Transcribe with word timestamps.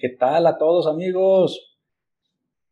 ¿Qué 0.00 0.08
tal 0.08 0.46
a 0.46 0.56
todos 0.56 0.86
amigos? 0.86 1.78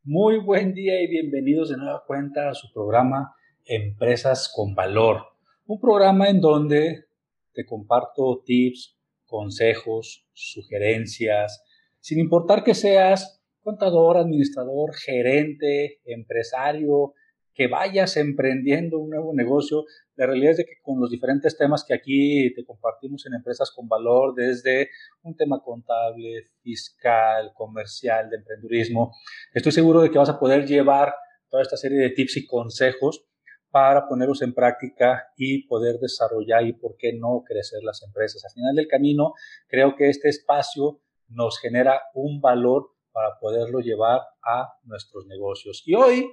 Muy 0.02 0.38
buen 0.38 0.72
día 0.72 1.02
y 1.02 1.08
bienvenidos 1.08 1.68
de 1.68 1.76
nueva 1.76 2.02
cuenta 2.06 2.48
a 2.48 2.54
su 2.54 2.72
programa 2.72 3.34
Empresas 3.66 4.50
con 4.56 4.74
Valor. 4.74 5.24
Un 5.66 5.78
programa 5.78 6.30
en 6.30 6.40
donde 6.40 7.04
te 7.52 7.66
comparto 7.66 8.42
tips, 8.46 8.96
consejos, 9.26 10.26
sugerencias, 10.32 11.62
sin 12.00 12.18
importar 12.18 12.64
que 12.64 12.72
seas 12.72 13.42
contador, 13.60 14.16
administrador, 14.16 14.94
gerente, 14.94 16.00
empresario, 16.06 17.12
que 17.52 17.66
vayas 17.66 18.16
emprendiendo 18.16 18.98
un 18.98 19.10
nuevo 19.10 19.34
negocio, 19.34 19.84
la 20.18 20.26
realidad 20.26 20.50
es 20.50 20.56
de 20.56 20.64
que 20.64 20.80
con 20.82 21.00
los 21.00 21.10
diferentes 21.10 21.56
temas 21.56 21.84
que 21.86 21.94
aquí 21.94 22.52
te 22.52 22.64
compartimos 22.64 23.24
en 23.26 23.34
Empresas 23.34 23.70
con 23.70 23.86
Valor, 23.88 24.34
desde 24.34 24.90
un 25.22 25.36
tema 25.36 25.62
contable, 25.62 26.50
fiscal, 26.60 27.52
comercial, 27.54 28.28
de 28.28 28.38
emprendurismo, 28.38 29.12
estoy 29.54 29.70
seguro 29.70 30.00
de 30.00 30.10
que 30.10 30.18
vas 30.18 30.28
a 30.28 30.40
poder 30.40 30.66
llevar 30.66 31.14
toda 31.48 31.62
esta 31.62 31.76
serie 31.76 31.98
de 31.98 32.10
tips 32.10 32.38
y 32.38 32.46
consejos 32.46 33.24
para 33.70 34.08
ponerlos 34.08 34.42
en 34.42 34.54
práctica 34.54 35.28
y 35.36 35.68
poder 35.68 36.00
desarrollar 36.00 36.66
y, 36.66 36.72
por 36.72 36.96
qué 36.98 37.12
no, 37.12 37.44
crecer 37.46 37.84
las 37.84 38.02
empresas. 38.02 38.44
Al 38.44 38.50
final 38.50 38.74
del 38.74 38.88
camino, 38.88 39.34
creo 39.68 39.94
que 39.94 40.08
este 40.08 40.28
espacio 40.28 41.00
nos 41.28 41.60
genera 41.60 42.02
un 42.14 42.40
valor 42.40 42.90
para 43.12 43.38
poderlo 43.38 43.78
llevar 43.78 44.22
a 44.42 44.72
nuestros 44.82 45.26
negocios. 45.26 45.84
Y 45.86 45.94
hoy 45.94 46.26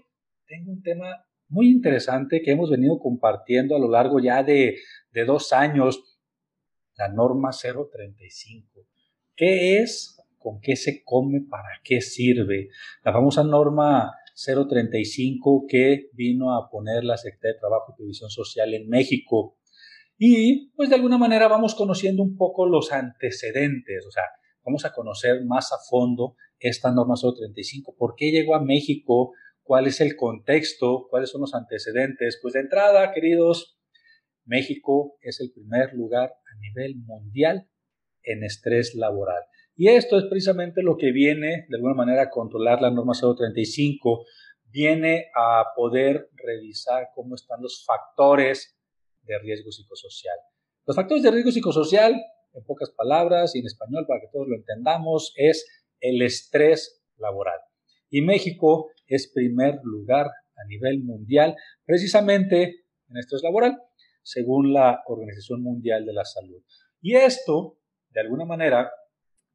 tengo 0.47 0.72
un 0.72 0.81
tema 0.81 1.23
muy 1.48 1.70
interesante 1.70 2.42
que 2.42 2.52
hemos 2.52 2.70
venido 2.70 3.00
compartiendo 3.00 3.76
a 3.76 3.80
lo 3.80 3.90
largo 3.90 4.20
ya 4.20 4.44
de, 4.44 4.78
de 5.12 5.26
dos 5.26 5.54
años, 5.54 6.18
la 6.98 7.10
norma 7.10 7.52
035. 7.52 8.82
¿Qué 9.36 9.80
es? 9.80 10.22
¿Con 10.38 10.60
qué 10.62 10.76
se 10.76 11.04
come? 11.04 11.42
¿Para 11.50 11.70
qué 11.84 12.02
sirve? 12.02 12.70
La 13.04 13.12
famosa 13.12 13.44
norma 13.44 14.14
035 14.36 15.66
que 15.68 16.10
vino 16.14 16.56
a 16.56 16.70
poner 16.70 17.04
la 17.04 17.18
Secretaría 17.18 17.54
de 17.54 17.60
Trabajo 17.60 17.94
y 17.94 17.98
Previsión 17.98 18.30
Social 18.30 18.73
en 18.73 18.89
México. 18.89 19.58
Y 20.17 20.72
pues 20.72 20.89
de 20.89 20.95
alguna 20.95 21.17
manera 21.17 21.48
vamos 21.48 21.76
conociendo 21.76 22.23
un 22.23 22.38
poco 22.38 22.66
los 22.66 22.92
antecedentes, 22.92 24.05
o 24.05 24.11
sea, 24.11 24.23
vamos 24.64 24.86
a 24.86 24.94
conocer 24.94 25.44
más 25.45 25.73
a 25.73 25.78
fondo 25.89 26.36
esta 26.60 26.92
norma 26.92 27.16
035, 27.16 27.95
por 27.98 28.16
qué 28.16 28.32
llegó 28.32 28.55
a 28.55 28.64
México, 28.64 29.34
cuál 29.65 29.87
es 29.87 29.99
el 29.99 30.15
contexto, 30.15 31.08
cuáles 31.09 31.31
son 31.31 31.42
los 31.42 31.55
antecedentes. 31.55 32.39
Pues 32.42 32.53
de 32.53 32.61
entrada, 32.61 33.11
queridos, 33.11 33.77
México 34.45 35.17
es 35.21 35.42
el 35.42 35.52
primer 35.52 35.93
lugar 35.93 36.30
a 36.30 36.59
nivel 36.59 36.95
mundial 36.98 37.67
en 38.23 38.43
estrés 38.43 38.93
laboral. 38.95 39.42
Y 39.75 39.89
esto 39.89 40.17
es 40.17 40.25
precisamente 40.25 40.83
lo 40.83 40.98
que 40.98 41.11
viene, 41.11 41.65
de 41.67 41.75
alguna 41.75 41.95
manera, 41.95 42.23
a 42.23 42.30
controlar 42.30 42.81
la 42.81 42.92
norma 42.92 43.14
035, 43.14 44.25
viene 44.65 45.31
a 45.36 45.65
poder 45.75 46.30
revisar 46.36 47.09
cómo 47.15 47.36
están 47.36 47.61
los 47.61 47.83
factores 47.86 48.77
de 49.23 49.39
riesgo 49.39 49.71
psicosocial. 49.71 50.37
Los 50.86 50.95
factores 50.95 51.23
de 51.23 51.31
riesgo 51.31 51.52
psicosocial, 51.52 52.14
en 52.54 52.64
pocas 52.65 52.92
palabras 52.92 53.55
y 53.55 53.59
en 53.59 53.65
español 53.65 54.05
para 54.08 54.21
que 54.21 54.27
todos 54.31 54.48
lo 54.48 54.55
entendamos, 54.55 55.33
es 55.36 55.65
el 55.99 56.21
estrés 56.21 57.04
laboral. 57.17 57.59
Y 58.09 58.21
México 58.21 58.92
es 59.08 59.32
primer 59.33 59.80
lugar 59.83 60.27
a 60.27 60.67
nivel 60.67 61.04
mundial 61.04 61.55
precisamente 61.86 62.86
en 63.10 63.17
estrés 63.17 63.43
laboral, 63.43 63.77
según 64.23 64.73
la 64.73 65.04
Organización 65.05 65.61
Mundial 65.61 66.05
de 66.05 66.14
la 66.14 66.26
Salud. 66.26 66.64
Y 67.02 67.16
esto, 67.16 67.77
de 68.10 68.21
alguna 68.21 68.45
manera, 68.45 68.92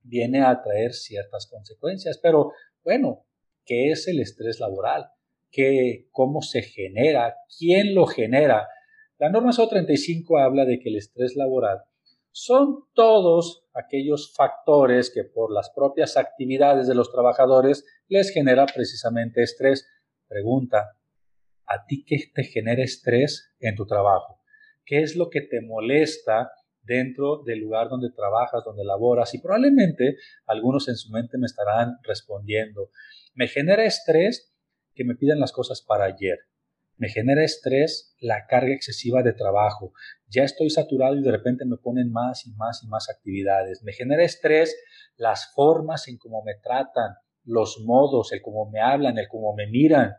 viene 0.02 0.42
a 0.42 0.62
traer 0.62 0.92
ciertas 0.92 1.48
consecuencias, 1.48 2.18
pero 2.22 2.52
bueno, 2.84 3.26
¿qué 3.64 3.90
es 3.90 4.06
el 4.08 4.20
estrés 4.20 4.60
laboral? 4.60 5.06
¿Qué, 5.50 6.08
¿Cómo 6.12 6.42
se 6.42 6.62
genera? 6.62 7.34
¿Quién 7.58 7.94
lo 7.94 8.06
genera? 8.06 8.68
La 9.18 9.30
norma 9.30 9.52
SO 9.52 9.68
35 9.68 10.38
habla 10.38 10.64
de 10.64 10.78
que 10.78 10.88
el 10.88 10.96
estrés 10.96 11.36
laboral 11.36 11.82
son 12.32 12.84
todos 12.94 13.66
aquellos 13.74 14.34
factores 14.36 15.10
que 15.12 15.24
por 15.24 15.52
las 15.52 15.70
propias 15.70 16.16
actividades 16.16 16.86
de 16.86 16.94
los 16.94 17.10
trabajadores 17.10 17.84
les 18.08 18.32
genera 18.32 18.66
precisamente 18.66 19.42
estrés. 19.42 19.88
Pregunta, 20.28 20.96
¿a 21.66 21.84
ti 21.86 22.04
qué 22.06 22.18
te 22.34 22.44
genera 22.44 22.82
estrés 22.82 23.54
en 23.58 23.74
tu 23.74 23.86
trabajo? 23.86 24.40
¿Qué 24.84 25.02
es 25.02 25.16
lo 25.16 25.28
que 25.28 25.40
te 25.40 25.60
molesta 25.60 26.50
dentro 26.82 27.42
del 27.44 27.60
lugar 27.60 27.88
donde 27.88 28.10
trabajas, 28.10 28.64
donde 28.64 28.84
laboras? 28.84 29.34
Y 29.34 29.40
probablemente 29.40 30.16
algunos 30.46 30.88
en 30.88 30.96
su 30.96 31.10
mente 31.12 31.38
me 31.38 31.46
estarán 31.46 31.98
respondiendo, 32.02 32.90
me 33.34 33.48
genera 33.48 33.84
estrés 33.84 34.54
que 34.94 35.04
me 35.04 35.14
pidan 35.14 35.40
las 35.40 35.52
cosas 35.52 35.82
para 35.82 36.04
ayer. 36.04 36.38
Me 37.00 37.08
genera 37.08 37.42
estrés 37.42 38.14
la 38.20 38.46
carga 38.46 38.74
excesiva 38.74 39.22
de 39.22 39.32
trabajo. 39.32 39.94
Ya 40.28 40.44
estoy 40.44 40.68
saturado 40.68 41.16
y 41.16 41.22
de 41.22 41.30
repente 41.30 41.64
me 41.64 41.78
ponen 41.78 42.12
más 42.12 42.46
y 42.46 42.52
más 42.52 42.82
y 42.84 42.88
más 42.88 43.08
actividades. 43.08 43.82
Me 43.82 43.94
genera 43.94 44.22
estrés 44.22 44.76
las 45.16 45.50
formas 45.54 46.08
en 46.08 46.18
cómo 46.18 46.44
me 46.44 46.56
tratan, 46.62 47.14
los 47.42 47.80
modos, 47.86 48.32
el 48.32 48.42
cómo 48.42 48.70
me 48.70 48.82
hablan, 48.82 49.16
el 49.16 49.28
cómo 49.28 49.54
me 49.54 49.66
miran, 49.66 50.12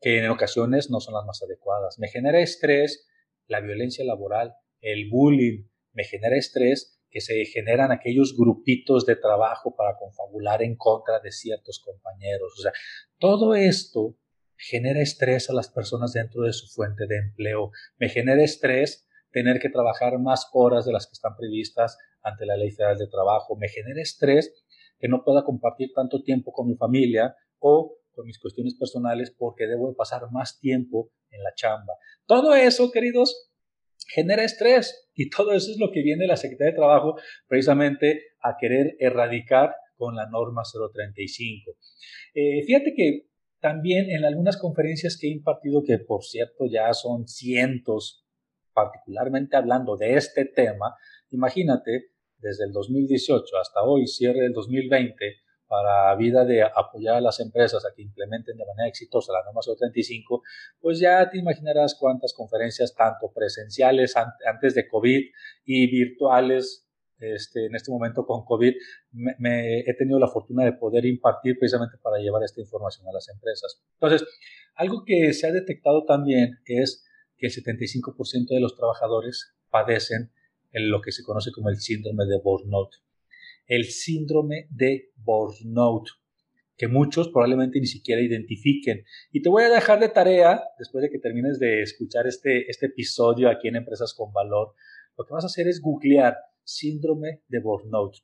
que 0.00 0.24
en 0.24 0.30
ocasiones 0.30 0.88
no 0.88 1.00
son 1.00 1.12
las 1.12 1.26
más 1.26 1.42
adecuadas. 1.42 1.98
Me 1.98 2.08
genera 2.08 2.40
estrés 2.40 3.06
la 3.46 3.60
violencia 3.60 4.02
laboral, 4.02 4.54
el 4.80 5.10
bullying. 5.10 5.68
Me 5.92 6.04
genera 6.04 6.38
estrés 6.38 6.98
que 7.10 7.20
se 7.20 7.44
generan 7.44 7.92
aquellos 7.92 8.34
grupitos 8.38 9.04
de 9.04 9.16
trabajo 9.16 9.76
para 9.76 9.98
confabular 9.98 10.62
en 10.62 10.76
contra 10.76 11.20
de 11.20 11.30
ciertos 11.30 11.78
compañeros. 11.84 12.54
O 12.58 12.62
sea, 12.62 12.72
todo 13.18 13.54
esto 13.54 14.16
genera 14.60 15.00
estrés 15.00 15.48
a 15.48 15.54
las 15.54 15.70
personas 15.70 16.12
dentro 16.12 16.42
de 16.42 16.52
su 16.52 16.66
fuente 16.68 17.06
de 17.06 17.16
empleo. 17.16 17.70
Me 17.98 18.08
genera 18.08 18.42
estrés 18.42 19.08
tener 19.32 19.58
que 19.58 19.70
trabajar 19.70 20.18
más 20.18 20.48
horas 20.52 20.84
de 20.84 20.92
las 20.92 21.06
que 21.06 21.12
están 21.12 21.36
previstas 21.36 21.96
ante 22.22 22.44
la 22.44 22.56
ley 22.56 22.70
federal 22.70 22.98
de 22.98 23.06
trabajo. 23.06 23.56
Me 23.56 23.68
genera 23.68 24.02
estrés 24.02 24.52
que 24.98 25.08
no 25.08 25.24
pueda 25.24 25.44
compartir 25.44 25.92
tanto 25.94 26.22
tiempo 26.22 26.52
con 26.52 26.68
mi 26.68 26.76
familia 26.76 27.34
o 27.58 27.96
con 28.12 28.26
mis 28.26 28.38
cuestiones 28.38 28.74
personales 28.74 29.34
porque 29.36 29.66
debo 29.66 29.88
de 29.88 29.94
pasar 29.94 30.30
más 30.30 30.58
tiempo 30.58 31.10
en 31.30 31.42
la 31.42 31.54
chamba. 31.54 31.94
Todo 32.26 32.54
eso, 32.54 32.90
queridos, 32.90 33.50
genera 34.08 34.44
estrés 34.44 35.08
y 35.14 35.30
todo 35.30 35.52
eso 35.52 35.70
es 35.70 35.78
lo 35.78 35.90
que 35.90 36.02
viene 36.02 36.26
la 36.26 36.36
Secretaría 36.36 36.72
de 36.72 36.76
Trabajo 36.76 37.16
precisamente 37.46 38.24
a 38.42 38.56
querer 38.58 38.96
erradicar 38.98 39.74
con 39.96 40.16
la 40.16 40.28
norma 40.28 40.62
035. 40.64 41.76
Eh, 42.34 42.62
fíjate 42.66 42.92
que 42.96 43.29
también 43.60 44.10
en 44.10 44.24
algunas 44.24 44.56
conferencias 44.56 45.16
que 45.18 45.28
he 45.28 45.30
impartido, 45.30 45.82
que 45.84 45.98
por 45.98 46.24
cierto 46.24 46.64
ya 46.70 46.92
son 46.94 47.28
cientos, 47.28 48.24
particularmente 48.72 49.56
hablando 49.56 49.96
de 49.96 50.14
este 50.14 50.46
tema, 50.46 50.96
imagínate, 51.30 52.10
desde 52.38 52.64
el 52.64 52.72
2018 52.72 53.58
hasta 53.58 53.82
hoy, 53.82 54.06
cierre 54.06 54.40
del 54.40 54.52
2020, 54.52 55.36
para 55.66 56.12
vida 56.16 56.44
de 56.44 56.64
apoyar 56.64 57.16
a 57.16 57.20
las 57.20 57.38
empresas 57.38 57.84
a 57.84 57.94
que 57.94 58.02
implementen 58.02 58.56
de 58.56 58.66
manera 58.66 58.88
exitosa 58.88 59.32
la 59.32 59.44
norma 59.44 59.60
035, 59.60 60.42
pues 60.80 60.98
ya 60.98 61.30
te 61.30 61.38
imaginarás 61.38 61.94
cuántas 61.94 62.34
conferencias, 62.34 62.94
tanto 62.96 63.30
presenciales 63.32 64.16
antes 64.16 64.74
de 64.74 64.88
COVID 64.88 65.20
y 65.64 65.86
virtuales 65.90 66.89
este, 67.20 67.66
en 67.66 67.74
este 67.74 67.90
momento 67.90 68.24
con 68.26 68.44
COVID, 68.44 68.72
me, 69.12 69.80
he 69.80 69.94
tenido 69.94 70.18
la 70.18 70.28
fortuna 70.28 70.64
de 70.64 70.72
poder 70.72 71.04
impartir 71.06 71.58
precisamente 71.58 71.98
para 72.02 72.18
llevar 72.18 72.42
esta 72.42 72.60
información 72.60 73.06
a 73.08 73.12
las 73.12 73.28
empresas. 73.28 73.82
Entonces, 73.94 74.26
algo 74.74 75.04
que 75.04 75.32
se 75.32 75.46
ha 75.46 75.52
detectado 75.52 76.04
también 76.04 76.58
es 76.64 77.04
que 77.36 77.46
el 77.46 77.52
75% 77.52 78.48
de 78.48 78.60
los 78.60 78.76
trabajadores 78.76 79.54
padecen 79.70 80.32
en 80.72 80.90
lo 80.90 81.00
que 81.00 81.12
se 81.12 81.22
conoce 81.22 81.50
como 81.52 81.68
el 81.68 81.76
síndrome 81.76 82.24
de 82.26 82.38
burnout. 82.42 82.90
El 83.66 83.84
síndrome 83.84 84.66
de 84.70 85.10
burnout 85.16 86.08
que 86.80 86.88
muchos 86.88 87.28
probablemente 87.28 87.78
ni 87.78 87.86
siquiera 87.86 88.22
identifiquen. 88.22 89.04
Y 89.30 89.42
te 89.42 89.50
voy 89.50 89.64
a 89.64 89.68
dejar 89.68 90.00
de 90.00 90.08
tarea, 90.08 90.62
después 90.78 91.02
de 91.02 91.10
que 91.10 91.18
termines 91.18 91.58
de 91.58 91.82
escuchar 91.82 92.26
este, 92.26 92.70
este 92.70 92.86
episodio 92.86 93.50
aquí 93.50 93.68
en 93.68 93.76
Empresas 93.76 94.14
con 94.16 94.32
Valor, 94.32 94.72
lo 95.18 95.26
que 95.26 95.34
vas 95.34 95.44
a 95.44 95.48
hacer 95.48 95.68
es 95.68 95.82
googlear 95.82 96.38
síndrome 96.64 97.42
de 97.48 97.60
burnout 97.60 98.16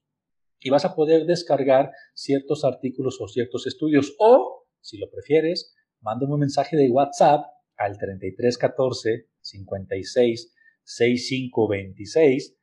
y 0.61 0.71
vas 0.71 0.85
a 0.85 0.95
poder 0.95 1.27
descargar 1.27 1.93
ciertos 2.15 2.65
artículos 2.65 3.21
o 3.21 3.29
ciertos 3.29 3.67
estudios 3.67 4.15
o, 4.19 4.67
si 4.81 4.99
lo 4.99 5.11
prefieres, 5.11 5.75
mándame 6.01 6.35
un 6.35 6.41
mensaje 6.41 6.77
de 6.77 6.91
WhatsApp 6.91 7.45
al 7.77 7.99
3314 7.99 9.29
56 9.41 10.55
6526. 10.85 12.57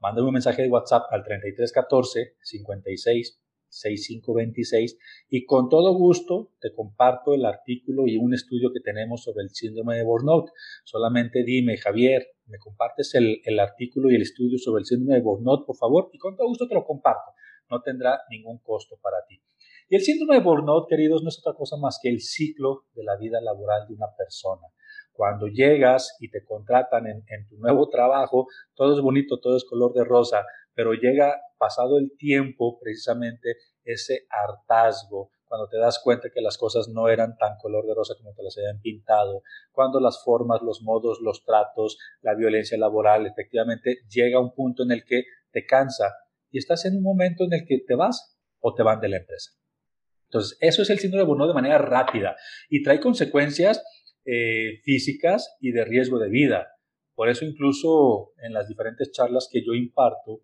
Mándame 0.00 0.28
un 0.28 0.34
mensaje 0.34 0.62
de 0.62 0.68
WhatsApp 0.68 1.04
al 1.10 1.22
3314 1.22 2.36
56 2.42 3.40
6526 3.74 4.98
y 5.28 5.44
con 5.44 5.68
todo 5.68 5.94
gusto 5.94 6.52
te 6.60 6.72
comparto 6.72 7.34
el 7.34 7.44
artículo 7.44 8.06
y 8.06 8.16
un 8.16 8.34
estudio 8.34 8.70
que 8.72 8.80
tenemos 8.80 9.22
sobre 9.22 9.42
el 9.42 9.50
síndrome 9.50 9.96
de 9.96 10.04
burnout. 10.04 10.50
Solamente 10.84 11.44
dime, 11.44 11.76
Javier, 11.76 12.26
¿me 12.46 12.58
compartes 12.58 13.14
el, 13.14 13.40
el 13.44 13.58
artículo 13.58 14.10
y 14.10 14.16
el 14.16 14.22
estudio 14.22 14.58
sobre 14.58 14.80
el 14.80 14.86
síndrome 14.86 15.16
de 15.16 15.22
burnout, 15.22 15.66
por 15.66 15.76
favor? 15.76 16.10
Y 16.12 16.18
con 16.18 16.36
todo 16.36 16.48
gusto 16.48 16.68
te 16.68 16.74
lo 16.74 16.84
comparto. 16.84 17.32
No 17.70 17.82
tendrá 17.82 18.20
ningún 18.30 18.58
costo 18.58 18.98
para 19.02 19.18
ti. 19.26 19.40
Y 19.88 19.96
el 19.96 20.02
síndrome 20.02 20.36
de 20.36 20.44
burnout, 20.44 20.88
queridos, 20.88 21.22
no 21.22 21.28
es 21.28 21.38
otra 21.38 21.56
cosa 21.56 21.76
más 21.76 21.98
que 22.02 22.08
el 22.08 22.20
ciclo 22.20 22.86
de 22.94 23.04
la 23.04 23.16
vida 23.16 23.40
laboral 23.40 23.86
de 23.86 23.94
una 23.94 24.06
persona. 24.16 24.66
Cuando 25.14 25.46
llegas 25.46 26.16
y 26.18 26.28
te 26.28 26.44
contratan 26.44 27.06
en, 27.06 27.48
tu 27.48 27.56
nuevo 27.58 27.88
trabajo, 27.88 28.48
todo 28.74 28.94
es 28.94 29.00
bonito, 29.00 29.38
todo 29.38 29.56
es 29.56 29.64
color 29.64 29.92
de 29.94 30.04
rosa, 30.04 30.44
pero 30.74 30.92
llega 30.92 31.40
pasado 31.56 31.98
el 31.98 32.16
tiempo 32.18 32.80
precisamente 32.80 33.56
ese 33.84 34.26
hartazgo, 34.28 35.30
cuando 35.44 35.68
te 35.68 35.78
das 35.78 36.00
cuenta 36.02 36.30
que 36.34 36.40
las 36.40 36.58
cosas 36.58 36.88
no 36.88 37.08
eran 37.08 37.36
tan 37.36 37.56
color 37.58 37.86
de 37.86 37.94
rosa 37.94 38.14
como 38.16 38.34
te 38.34 38.42
las 38.42 38.58
habían 38.58 38.80
pintado, 38.80 39.42
cuando 39.70 40.00
las 40.00 40.20
formas, 40.24 40.62
los 40.62 40.82
modos, 40.82 41.20
los 41.20 41.44
tratos, 41.44 41.96
la 42.20 42.34
violencia 42.34 42.76
laboral, 42.76 43.24
efectivamente 43.24 44.00
llega 44.10 44.40
un 44.40 44.52
punto 44.52 44.82
en 44.82 44.90
el 44.90 45.04
que 45.04 45.22
te 45.52 45.64
cansa 45.64 46.12
y 46.50 46.58
estás 46.58 46.86
en 46.86 46.96
un 46.96 47.04
momento 47.04 47.44
en 47.44 47.52
el 47.52 47.66
que 47.68 47.78
te 47.86 47.94
vas 47.94 48.36
o 48.58 48.74
te 48.74 48.82
van 48.82 48.98
de 48.98 49.10
la 49.10 49.18
empresa. 49.18 49.52
Entonces, 50.24 50.58
eso 50.60 50.82
es 50.82 50.90
el 50.90 50.98
síndrome 50.98 51.22
de 51.22 51.28
Burnout 51.28 51.48
de 51.50 51.54
manera 51.54 51.78
rápida 51.78 52.34
y 52.68 52.82
trae 52.82 52.98
consecuencias 52.98 53.80
eh, 54.24 54.80
físicas 54.82 55.56
y 55.60 55.72
de 55.72 55.84
riesgo 55.84 56.18
de 56.18 56.28
vida. 56.28 56.68
Por 57.14 57.28
eso 57.28 57.44
incluso 57.44 58.32
en 58.38 58.52
las 58.52 58.68
diferentes 58.68 59.12
charlas 59.12 59.48
que 59.50 59.64
yo 59.64 59.72
imparto, 59.74 60.42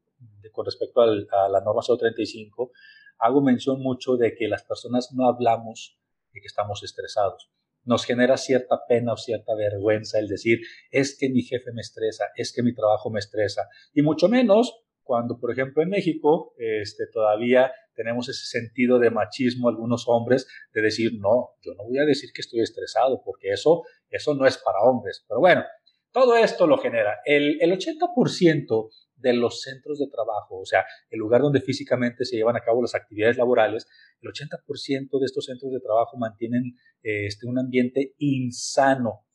con 0.53 0.65
respecto 0.65 1.01
a 1.01 1.49
la 1.49 1.61
norma 1.61 1.83
035, 1.83 2.73
hago 3.19 3.41
mención 3.41 3.81
mucho 3.81 4.17
de 4.17 4.35
que 4.35 4.49
las 4.49 4.65
personas 4.65 5.13
no 5.13 5.29
hablamos 5.29 5.99
de 6.33 6.41
que 6.41 6.47
estamos 6.47 6.83
estresados. 6.83 7.51
Nos 7.85 8.05
genera 8.05 8.37
cierta 8.37 8.81
pena 8.87 9.15
o 9.15 9.17
cierta 9.17 9.55
vergüenza 9.55 10.19
el 10.19 10.29
decir, 10.29 10.61
es 10.91 11.17
que 11.19 11.31
mi 11.31 11.43
jefe 11.43 11.73
me 11.73 11.81
estresa, 11.81 12.27
es 12.37 12.53
que 12.53 12.63
mi 12.63 12.75
trabajo 12.75 13.11
me 13.11 13.19
estresa. 13.19 13.69
Y 13.95 14.03
mucho 14.03 14.29
menos 14.29 14.85
cuando, 15.11 15.41
por 15.41 15.51
ejemplo, 15.51 15.83
en 15.83 15.89
México 15.89 16.55
este, 16.57 17.09
todavía 17.13 17.73
tenemos 17.97 18.29
ese 18.29 18.47
sentido 18.47 19.01
de 19.01 19.11
machismo 19.11 19.69
algunos 19.69 20.05
hombres 20.07 20.47
de 20.73 20.83
decir, 20.83 21.15
no, 21.19 21.57
yo 21.63 21.75
no 21.75 21.83
voy 21.83 21.99
a 21.99 22.05
decir 22.05 22.31
que 22.33 22.43
estoy 22.43 22.61
estresado 22.61 23.21
porque 23.25 23.51
eso, 23.51 23.83
eso 24.09 24.37
no 24.37 24.47
es 24.47 24.57
para 24.59 24.79
hombres. 24.83 25.25
Pero 25.27 25.41
bueno, 25.41 25.65
todo 26.13 26.37
esto 26.37 26.69
lo 26.69 26.79
genera. 26.79 27.19
El, 27.25 27.61
el 27.61 27.73
80% 27.73 28.91
de 29.17 29.33
los 29.33 29.63
centros 29.63 29.99
de 29.99 30.07
trabajo, 30.07 30.61
o 30.61 30.65
sea, 30.65 30.87
el 31.11 31.19
lugar 31.19 31.41
donde 31.41 31.61
físicamente 31.61 32.25
se 32.25 32.37
llevan 32.37 32.57
a 32.57 32.63
cabo 32.63 32.81
las 32.81 32.95
actividades 32.95 33.37
laborales, 33.37 33.89
el 34.21 34.31
80% 34.31 35.19
de 35.19 35.27
estos 35.27 35.47
centros 35.47 35.73
de 35.73 35.81
trabajo 35.81 36.17
mantienen 36.19 36.77
este, 37.03 37.49
un 37.49 37.59
ambiente 37.59 38.15
insano. 38.19 39.27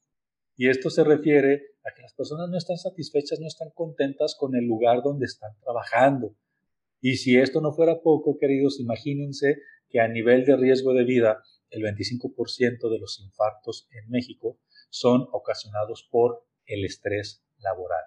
Y 0.57 0.69
esto 0.69 0.89
se 0.89 1.03
refiere 1.03 1.61
a 1.83 1.93
que 1.93 2.01
las 2.01 2.13
personas 2.13 2.49
no 2.49 2.57
están 2.57 2.77
satisfechas, 2.77 3.39
no 3.39 3.47
están 3.47 3.69
contentas 3.73 4.35
con 4.39 4.55
el 4.55 4.65
lugar 4.65 5.01
donde 5.03 5.25
están 5.25 5.51
trabajando. 5.61 6.35
Y 7.01 7.17
si 7.17 7.37
esto 7.37 7.61
no 7.61 7.73
fuera 7.73 8.01
poco, 8.01 8.37
queridos, 8.39 8.79
imagínense 8.79 9.57
que 9.89 9.99
a 9.99 10.07
nivel 10.07 10.45
de 10.45 10.55
riesgo 10.55 10.93
de 10.93 11.03
vida, 11.03 11.43
el 11.69 11.83
25% 11.83 12.89
de 12.89 12.99
los 12.99 13.19
infartos 13.19 13.87
en 13.91 14.09
México 14.09 14.59
son 14.89 15.27
ocasionados 15.31 16.07
por 16.09 16.45
el 16.65 16.85
estrés 16.85 17.43
laboral. 17.59 18.03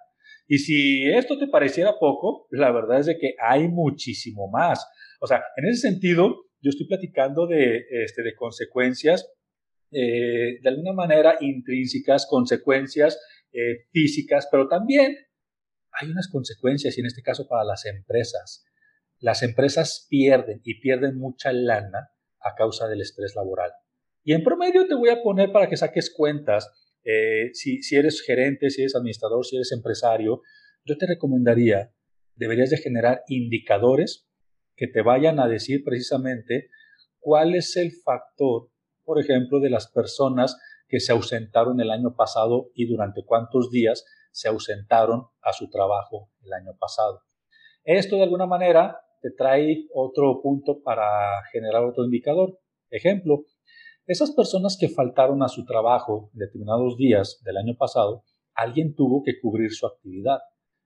Y 0.47 0.57
si 0.57 1.07
esto 1.09 1.37
te 1.37 1.47
pareciera 1.47 1.99
poco, 1.99 2.47
la 2.49 2.71
verdad 2.71 2.99
es 2.99 3.05
de 3.05 3.17
que 3.17 3.35
hay 3.39 3.67
muchísimo 3.67 4.49
más. 4.49 4.85
O 5.21 5.27
sea, 5.27 5.43
en 5.57 5.69
ese 5.69 5.89
sentido, 5.89 6.45
yo 6.61 6.69
estoy 6.69 6.87
platicando 6.87 7.45
de, 7.45 7.85
este, 8.03 8.23
de 8.23 8.35
consecuencias 8.35 9.31
eh, 9.91 10.59
de 10.61 10.69
alguna 10.69 10.93
manera 10.93 11.37
intrínsecas, 11.39 12.27
consecuencias 12.29 13.19
eh, 13.51 13.87
físicas, 13.91 14.47
pero 14.51 14.67
también 14.67 15.15
hay 15.91 16.09
unas 16.09 16.27
consecuencias, 16.27 16.97
y 16.97 17.01
en 17.01 17.07
este 17.07 17.21
caso 17.21 17.47
para 17.47 17.63
las 17.63 17.85
empresas. 17.85 18.65
Las 19.19 19.43
empresas 19.43 20.07
pierden 20.09 20.61
y 20.63 20.79
pierden 20.79 21.17
mucha 21.17 21.51
lana 21.51 22.11
a 22.41 22.55
causa 22.55 22.87
del 22.87 23.01
estrés 23.01 23.35
laboral. 23.35 23.71
Y 24.23 24.33
en 24.33 24.43
promedio 24.43 24.87
te 24.87 24.95
voy 24.95 25.09
a 25.09 25.21
poner 25.21 25.51
para 25.51 25.67
que 25.67 25.77
saques 25.77 26.13
cuentas 26.15 26.69
eh, 27.03 27.49
si, 27.53 27.79
eres 27.95 28.21
gerente, 28.21 28.69
si 28.69 28.81
eres 28.81 28.95
administrador, 28.95 29.45
si 29.45 29.55
eres 29.55 29.71
empresario, 29.71 30.41
yo 30.85 30.97
te 30.97 31.07
recomendaría, 31.07 31.93
deberías 32.35 32.69
de 32.69 32.77
generar 32.77 33.23
indicadores 33.27 34.27
que 34.75 34.87
te 34.87 35.01
vayan 35.01 35.39
a 35.39 35.47
decir 35.47 35.83
precisamente 35.83 36.69
cuál 37.19 37.55
es 37.55 37.75
el 37.77 37.91
factor, 38.03 38.69
por 39.09 39.19
ejemplo, 39.19 39.59
de 39.59 39.71
las 39.71 39.87
personas 39.87 40.55
que 40.87 40.99
se 40.99 41.11
ausentaron 41.11 41.81
el 41.81 41.89
año 41.89 42.13
pasado 42.15 42.69
y 42.75 42.85
durante 42.85 43.25
cuántos 43.25 43.71
días 43.71 44.05
se 44.31 44.49
ausentaron 44.49 45.23
a 45.41 45.51
su 45.51 45.67
trabajo 45.67 46.29
el 46.43 46.53
año 46.53 46.77
pasado. 46.79 47.23
Esto 47.83 48.17
de 48.17 48.21
alguna 48.21 48.45
manera 48.45 49.01
te 49.19 49.31
trae 49.31 49.87
otro 49.95 50.39
punto 50.43 50.83
para 50.83 51.43
generar 51.51 51.85
otro 51.85 52.05
indicador. 52.05 52.59
Ejemplo, 52.91 53.45
esas 54.05 54.29
personas 54.29 54.77
que 54.79 54.89
faltaron 54.89 55.41
a 55.41 55.47
su 55.47 55.65
trabajo 55.65 56.29
en 56.33 56.41
determinados 56.41 56.95
días 56.95 57.41
del 57.43 57.57
año 57.57 57.75
pasado, 57.79 58.23
alguien 58.53 58.93
tuvo 58.93 59.23
que 59.23 59.39
cubrir 59.41 59.71
su 59.71 59.87
actividad. 59.87 60.37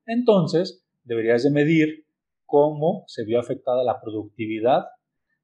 Entonces, 0.05 0.87
deberías 1.03 1.43
de 1.43 1.51
medir 1.51 2.05
cómo 2.45 3.03
se 3.07 3.25
vio 3.25 3.37
afectada 3.37 3.83
la 3.83 3.99
productividad 3.99 4.85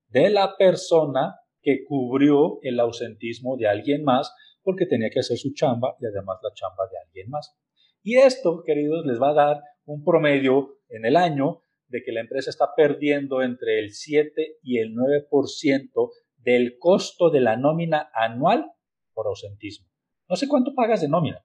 de 0.08 0.30
la 0.30 0.56
persona 0.56 1.36
que 1.62 1.84
cubrió 1.86 2.60
el 2.62 2.80
ausentismo 2.80 3.58
de 3.58 3.68
alguien 3.68 4.04
más 4.04 4.34
porque 4.64 4.86
tenía 4.86 5.10
que 5.10 5.20
hacer 5.20 5.38
su 5.38 5.54
chamba 5.54 5.96
y 6.00 6.06
además 6.06 6.40
la 6.44 6.54
chamba 6.54 6.84
de 6.92 6.98
alguien 7.06 7.30
más. 7.30 7.56
Y 8.02 8.18
esto, 8.18 8.64
queridos, 8.66 9.06
les 9.06 9.22
va 9.22 9.32
a 9.32 9.34
dar 9.34 9.62
un 9.86 10.04
promedio 10.04 10.80
en 10.90 11.06
el 11.06 11.16
año 11.16 11.64
de 11.88 12.04
que 12.04 12.12
la 12.12 12.22
empresa 12.22 12.50
está 12.50 12.74
perdiendo 12.76 13.42
entre 13.42 13.80
el 13.80 13.92
7 13.92 14.58
y 14.62 14.78
el 14.78 14.94
9% 14.94 16.12
del 16.38 16.78
costo 16.78 17.30
de 17.30 17.42
la 17.42 17.58
nómina 17.58 18.10
anual 18.14 18.72
por 19.14 19.28
ausentismo. 19.28 19.88
No 20.30 20.36
sé 20.36 20.48
cuánto 20.48 20.76
pagas 20.76 21.02
de 21.02 21.10
nómina, 21.10 21.44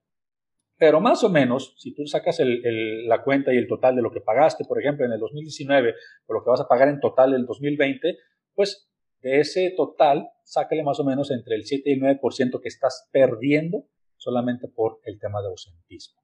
pero 0.77 1.01
más 1.01 1.23
o 1.25 1.31
menos, 1.31 1.75
si 1.79 1.95
tú 1.95 2.07
sacas 2.07 2.41
la 2.41 3.23
cuenta 3.23 3.55
y 3.55 3.57
el 3.57 3.69
total 3.69 3.97
de 3.97 4.03
lo 4.03 4.11
que 4.11 4.21
pagaste, 4.21 4.65
por 4.65 4.81
ejemplo, 4.81 5.07
en 5.07 5.13
el 5.13 5.21
2019, 5.21 5.95
o 6.27 6.35
lo 6.35 6.45
que 6.45 6.51
vas 6.51 6.61
a 6.61 6.69
pagar 6.69 6.89
en 6.89 7.01
total 7.01 7.31
en 7.31 7.41
el 7.41 7.47
2020, 7.47 8.19
pues 8.55 8.91
de 9.25 9.41
ese 9.41 9.73
total, 9.75 10.29
sácale 10.45 10.83
más 10.83 11.01
o 11.01 11.05
menos 11.05 11.31
entre 11.31 11.57
el 11.57 11.65
7 11.65 11.83
y 11.87 11.93
el 11.95 12.01
9% 12.01 12.61
que 12.61 12.69
estás 12.69 13.09
perdiendo 13.11 13.89
solamente 14.19 14.69
por 14.69 15.01
el 15.05 15.19
tema 15.19 15.41
de 15.41 15.49
ausentismo. 15.49 16.23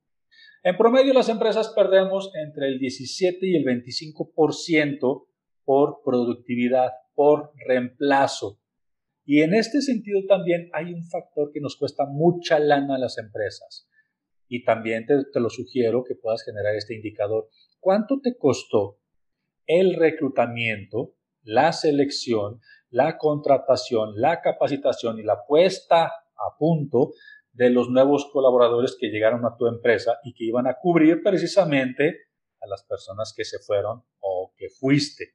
En 0.63 0.77
promedio, 0.77 1.15
las 1.15 1.31
empresas 1.31 1.73
perdemos 1.75 2.31
entre 2.35 2.69
el 2.69 2.79
17 2.79 3.39
y 3.41 3.57
el 3.57 3.65
25% 3.65 5.27
por 5.65 6.03
productividad, 6.05 6.91
por 7.15 7.53
reemplazo. 7.67 8.61
Y 9.25 9.41
en 9.41 9.55
este 9.55 9.81
sentido 9.81 10.21
también 10.29 10.69
hay 10.75 10.93
un 10.93 11.03
factor 11.05 11.53
que 11.53 11.61
nos 11.61 11.79
cuesta 11.79 12.05
mucha 12.05 12.59
lana 12.59 12.97
a 12.97 12.99
las 12.99 13.17
empresas. 13.17 13.89
Y 14.47 14.63
también 14.65 15.07
te, 15.07 15.15
te, 15.33 15.41
lo 15.41 15.49
sugiero 15.49 16.05
que 16.05 16.17
puedas 16.17 16.45
generar 16.45 16.75
este 16.75 16.95
indicador. 16.95 17.49
¿Cuánto 17.79 18.21
te 18.21 18.37
costó 18.37 18.99
el 19.67 19.95
reclutamiento, 19.95 21.15
la 21.43 21.73
selección, 21.73 22.61
la 22.91 23.17
contratación, 23.19 24.13
la 24.17 24.41
capacitación 24.41 25.19
y 25.19 25.23
la 25.23 25.45
puesta 25.47 26.07
a 26.07 26.57
punto 26.59 27.13
de 27.53 27.71
los 27.71 27.89
nuevos 27.89 28.29
colaboradores 28.33 28.97
que 28.99 29.09
llegaron 29.09 29.45
a 29.45 29.57
tu 29.57 29.67
empresa 29.67 30.19
y 30.25 30.35
que 30.35 30.45
iban 30.45 30.67
a 30.67 30.75
cubrir 30.81 31.23
precisamente 31.23 32.27
a 32.61 32.67
las 32.67 32.85
personas 32.85 33.33
que 33.37 33.45
se 33.45 33.59
fueron 33.59 34.03
o 34.21 34.53
que 34.57 34.69
fuiste. 34.69 35.35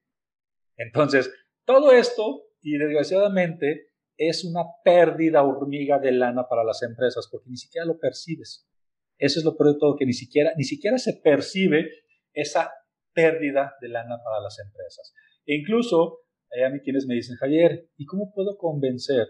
Entonces, 0.77 1.31
todo 1.65 1.91
esto, 1.91 2.43
y 2.61 2.77
desgraciadamente, 2.77 3.91
es 4.17 4.45
una 4.45 4.63
pérdida 4.83 5.43
hormiga 5.43 5.99
de 5.99 6.11
lana 6.11 6.47
para 6.47 6.63
las 6.63 6.81
empresas 6.83 7.27
porque 7.29 7.49
ni 7.49 7.57
siquiera 7.57 7.85
lo 7.85 7.97
percibes. 7.97 8.67
Eso 9.17 9.39
es 9.39 9.45
lo 9.45 9.55
peor 9.55 9.73
de 9.73 9.79
todo, 9.79 9.95
que 9.95 10.05
ni 10.05 10.13
siquiera, 10.13 10.53
ni 10.57 10.63
siquiera 10.63 10.97
se 10.97 11.13
percibe 11.13 11.89
esa 12.33 12.71
pérdida 13.13 13.75
de 13.81 13.89
lana 13.89 14.17
para 14.23 14.41
las 14.41 14.59
empresas. 14.59 15.13
E 15.45 15.55
incluso 15.55 16.24
hay 16.55 16.63
a 16.63 16.69
mí 16.69 16.79
quienes 16.79 17.05
me 17.05 17.15
dicen, 17.15 17.35
Javier, 17.35 17.89
¿y 17.97 18.05
cómo 18.05 18.31
puedo 18.33 18.57
convencer 18.57 19.27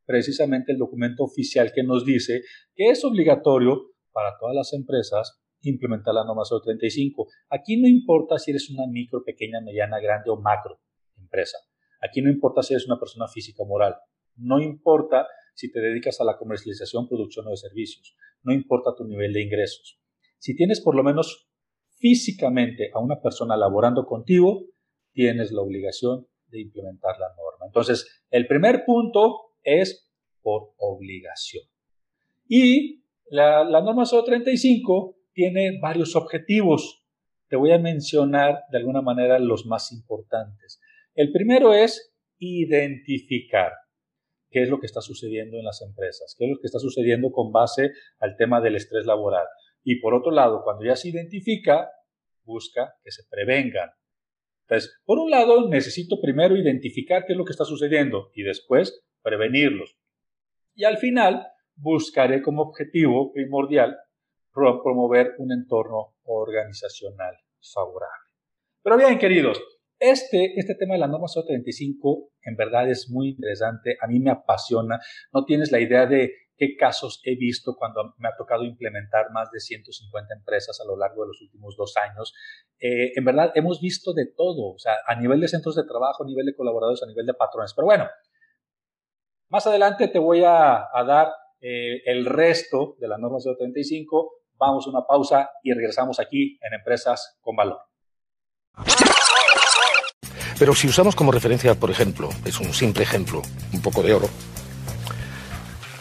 precisamente 0.05 0.73
el 0.73 0.77
documento 0.77 1.23
oficial 1.23 1.71
que 1.73 1.83
nos 1.83 2.05
dice 2.05 2.41
que 2.75 2.89
es 2.89 3.05
obligatorio 3.05 3.92
para 4.13 4.37
todas 4.39 4.55
las 4.55 4.73
empresas 4.73 5.43
implementar 5.61 6.13
la 6.13 6.23
norma 6.23 6.43
035. 6.43 7.27
Aquí 7.49 7.81
no 7.81 7.87
importa 7.87 8.37
si 8.37 8.51
eres 8.51 8.69
una 8.69 8.85
micro, 8.87 9.23
pequeña, 9.23 9.61
mediana, 9.61 9.99
grande 9.99 10.29
o 10.29 10.39
macro 10.39 10.79
empresa. 11.17 11.57
Aquí 12.01 12.21
no 12.21 12.29
importa 12.29 12.61
si 12.61 12.73
eres 12.73 12.85
una 12.85 12.99
persona 12.99 13.27
física 13.27 13.63
o 13.63 13.65
moral. 13.65 13.95
No 14.35 14.59
importa 14.59 15.25
si 15.55 15.71
te 15.71 15.79
dedicas 15.79 16.19
a 16.19 16.25
la 16.25 16.37
comercialización, 16.37 17.07
producción 17.07 17.47
o 17.47 17.51
de 17.51 17.57
servicios. 17.57 18.15
No 18.43 18.53
importa 18.53 18.93
tu 18.95 19.05
nivel 19.05 19.33
de 19.33 19.41
ingresos. 19.41 19.99
Si 20.37 20.55
tienes 20.55 20.81
por 20.81 20.95
lo 20.95 21.03
menos 21.03 21.49
físicamente 21.97 22.89
a 22.93 22.99
una 22.99 23.21
persona 23.21 23.55
laborando 23.55 24.05
contigo, 24.05 24.65
tienes 25.13 25.51
la 25.51 25.61
obligación 25.61 26.27
de 26.47 26.61
implementar 26.61 27.17
la 27.19 27.29
norma. 27.29 27.65
Entonces, 27.65 28.25
el 28.29 28.47
primer 28.47 28.83
punto 28.85 29.53
es 29.63 30.11
por 30.41 30.73
obligación. 30.77 31.63
Y 32.47 33.02
la, 33.33 33.81
norma 33.81 34.03
035 34.05 35.17
tiene 35.33 35.79
varios 35.81 36.15
objetivos. 36.15 37.03
Te 37.47 37.55
voy 37.55 37.71
a 37.71 37.79
mencionar 37.79 38.59
de 38.71 38.77
alguna 38.77 39.01
manera 39.01 39.39
los 39.39 39.65
más 39.65 39.91
importantes. 39.91 40.79
El 41.15 41.31
primero 41.31 41.73
es 41.73 42.13
identificar 42.37 43.71
qué 44.51 44.61
es 44.61 44.69
lo 44.69 44.79
que 44.79 44.85
está 44.85 45.01
sucediendo 45.01 45.57
en 45.57 45.65
las 45.65 45.81
empresas, 45.81 46.35
qué 46.37 46.45
es 46.45 46.51
lo 46.51 46.59
que 46.59 46.67
está 46.67 46.77
sucediendo 46.77 47.31
con 47.31 47.51
base 47.51 47.91
al 48.19 48.37
tema 48.37 48.61
del 48.61 48.75
estrés 48.75 49.07
laboral. 49.07 49.47
Y 49.83 49.99
por 49.99 50.13
otro 50.13 50.31
lado, 50.31 50.61
cuando 50.63 50.85
ya 50.85 50.95
se 50.95 51.09
identifica, 51.09 51.89
busca 52.43 52.93
que 53.03 53.11
se 53.11 53.23
prevengan. 53.29 53.89
Entonces, 54.67 54.95
por 55.05 55.17
un 55.17 55.31
lado, 55.31 55.67
necesito 55.69 56.21
primero 56.21 56.55
identificar 56.55 57.25
qué 57.25 57.33
es 57.33 57.37
lo 57.37 57.45
que 57.45 57.51
está 57.53 57.65
sucediendo 57.65 58.29
y 58.35 58.43
después 58.43 59.03
prevenirlos. 59.23 59.97
Y 60.75 60.83
al 60.83 60.97
final, 60.97 61.47
buscaré 61.75 62.41
como 62.41 62.63
objetivo 62.63 63.31
primordial 63.33 63.97
promover 64.53 65.33
un 65.39 65.51
entorno 65.51 66.15
organizacional 66.23 67.35
favorable. 67.73 68.31
Pero 68.83 68.97
bien, 68.97 69.17
queridos, 69.17 69.61
este, 69.99 70.59
este 70.59 70.75
tema 70.75 70.93
de 70.93 70.99
la 70.99 71.07
norma 71.07 71.27
035 71.27 72.29
en 72.43 72.55
verdad 72.55 72.89
es 72.89 73.09
muy 73.09 73.29
interesante, 73.29 73.97
a 74.01 74.07
mí 74.07 74.19
me 74.19 74.31
apasiona, 74.31 74.99
no 75.31 75.45
tienes 75.45 75.71
la 75.71 75.79
idea 75.79 76.05
de 76.05 76.33
qué 76.57 76.75
casos 76.77 77.21
he 77.23 77.35
visto 77.35 77.75
cuando 77.77 78.13
me 78.17 78.27
ha 78.27 78.35
tocado 78.37 78.63
implementar 78.63 79.31
más 79.31 79.49
de 79.51 79.59
150 79.59 80.33
empresas 80.35 80.79
a 80.81 80.85
lo 80.85 80.97
largo 80.97 81.23
de 81.23 81.29
los 81.29 81.41
últimos 81.41 81.75
dos 81.75 81.95
años. 81.97 82.33
Eh, 82.79 83.11
en 83.15 83.25
verdad, 83.25 83.51
hemos 83.55 83.81
visto 83.81 84.13
de 84.13 84.27
todo, 84.35 84.73
o 84.73 84.77
sea, 84.77 84.93
a 85.07 85.15
nivel 85.19 85.39
de 85.39 85.47
centros 85.47 85.75
de 85.75 85.85
trabajo, 85.85 86.23
a 86.23 86.27
nivel 86.27 86.45
de 86.45 86.55
colaboradores, 86.55 87.01
a 87.01 87.07
nivel 87.07 87.25
de 87.25 87.33
patrones. 87.33 87.73
Pero 87.73 87.85
bueno, 87.85 88.07
más 89.49 89.65
adelante 89.67 90.07
te 90.07 90.19
voy 90.19 90.43
a, 90.43 90.85
dar 91.07 91.31
eh, 91.63 92.01
el 92.05 92.25
resto 92.25 92.97
de 92.99 93.07
la 93.07 93.17
norma 93.17 93.37
035. 93.39 94.33
Vamos 94.57 94.85
a 94.85 94.89
una 94.89 95.07
pausa 95.07 95.49
y 95.63 95.73
regresamos 95.73 96.19
aquí 96.19 96.59
en 96.61 96.73
Empresas 96.73 97.37
con 97.41 97.55
Valor. 97.55 97.79
Pero 100.59 100.75
si 100.75 100.87
usamos 100.87 101.15
como 101.15 101.31
referencia, 101.31 101.73
por 101.75 101.89
ejemplo, 101.89 102.29
es 102.45 102.59
un 102.59 102.73
simple 102.73 103.03
ejemplo, 103.03 103.41
un 103.73 103.81
poco 103.81 104.03
de 104.03 104.13
oro. 104.13 104.27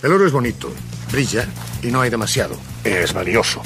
El 0.02 0.12
oro 0.12 0.26
es 0.26 0.32
bonito, 0.32 0.68
brilla 1.12 1.46
y 1.82 1.86
no 1.86 2.00
hay 2.00 2.10
demasiado. 2.10 2.56
Es 2.84 3.14
valioso. 3.14 3.62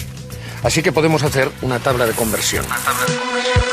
Así 0.62 0.82
que 0.82 0.92
podemos 0.92 1.22
hacer 1.22 1.48
una 1.62 1.78
tabla 1.78 2.04
de 2.06 2.12
conversión. 2.12 2.64
Una 2.66 2.76
tabla 2.76 3.06
de 3.06 3.18
conversión. 3.18 3.65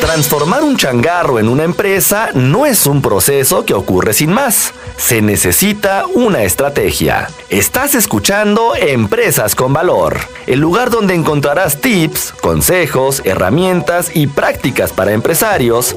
Transformar 0.00 0.62
un 0.62 0.76
changarro 0.76 1.38
en 1.38 1.48
una 1.48 1.64
empresa 1.64 2.30
no 2.34 2.66
es 2.66 2.86
un 2.86 3.02
proceso 3.02 3.64
que 3.64 3.74
ocurre 3.74 4.12
sin 4.12 4.32
más. 4.32 4.72
Se 4.96 5.20
necesita 5.22 6.04
una 6.14 6.42
estrategia. 6.42 7.28
Estás 7.48 7.94
escuchando 7.94 8.74
Empresas 8.76 9.54
con 9.54 9.72
Valor, 9.72 10.18
el 10.46 10.60
lugar 10.60 10.90
donde 10.90 11.14
encontrarás 11.14 11.80
tips, 11.80 12.32
consejos, 12.40 13.22
herramientas 13.24 14.10
y 14.14 14.26
prácticas 14.26 14.92
para 14.92 15.12
empresarios, 15.12 15.96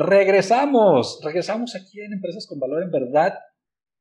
Regresamos, 0.00 1.20
regresamos 1.22 1.76
aquí 1.76 2.00
en 2.00 2.14
Empresas 2.14 2.46
con 2.46 2.58
Valor. 2.58 2.82
En 2.82 2.90
verdad, 2.90 3.34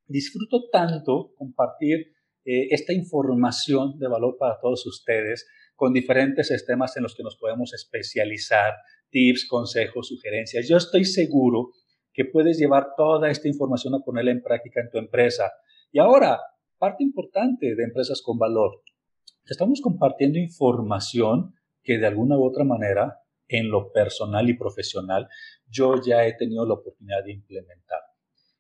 disfruto 0.08 0.70
tanto 0.72 1.34
compartir 1.36 2.14
eh, 2.46 2.68
esta 2.70 2.94
información 2.94 4.00
de 4.00 4.08
valor 4.08 4.38
para 4.40 4.58
todos 4.62 4.86
ustedes 4.86 5.46
con 5.76 5.92
diferentes 5.92 6.66
temas 6.66 6.96
en 6.96 7.04
los 7.04 7.16
que 7.16 7.24
nos 7.24 7.36
podemos 7.36 7.74
especializar, 7.74 8.76
tips, 9.10 9.46
consejos, 9.50 10.08
sugerencias. 10.08 10.70
Yo 10.70 10.78
estoy 10.78 11.04
seguro 11.04 11.72
que 12.14 12.24
puedes 12.24 12.58
llevar 12.58 12.92
toda 12.96 13.30
esta 13.30 13.50
información 13.50 13.94
a 13.94 14.00
ponerla 14.00 14.32
en 14.32 14.42
práctica 14.42 14.80
en 14.80 14.90
tu 14.90 15.00
empresa. 15.00 15.52
Y 15.92 16.00
ahora, 16.00 16.40
parte 16.78 17.04
importante 17.04 17.76
de 17.76 17.84
Empresas 17.84 18.22
con 18.22 18.38
Valor. 18.38 18.84
Estamos 19.46 19.82
compartiendo 19.82 20.40
información 20.40 21.56
que 21.84 21.98
de 21.98 22.08
alguna 22.08 22.38
u 22.38 22.46
otra 22.46 22.64
manera, 22.64 23.18
en 23.50 23.70
lo 23.70 23.92
personal 23.92 24.48
y 24.50 24.54
profesional, 24.54 25.28
yo 25.68 26.02
ya 26.02 26.26
he 26.26 26.34
tenido 26.34 26.66
la 26.66 26.76
oportunidad 26.76 27.24
de 27.26 27.34
implementar. 27.34 28.00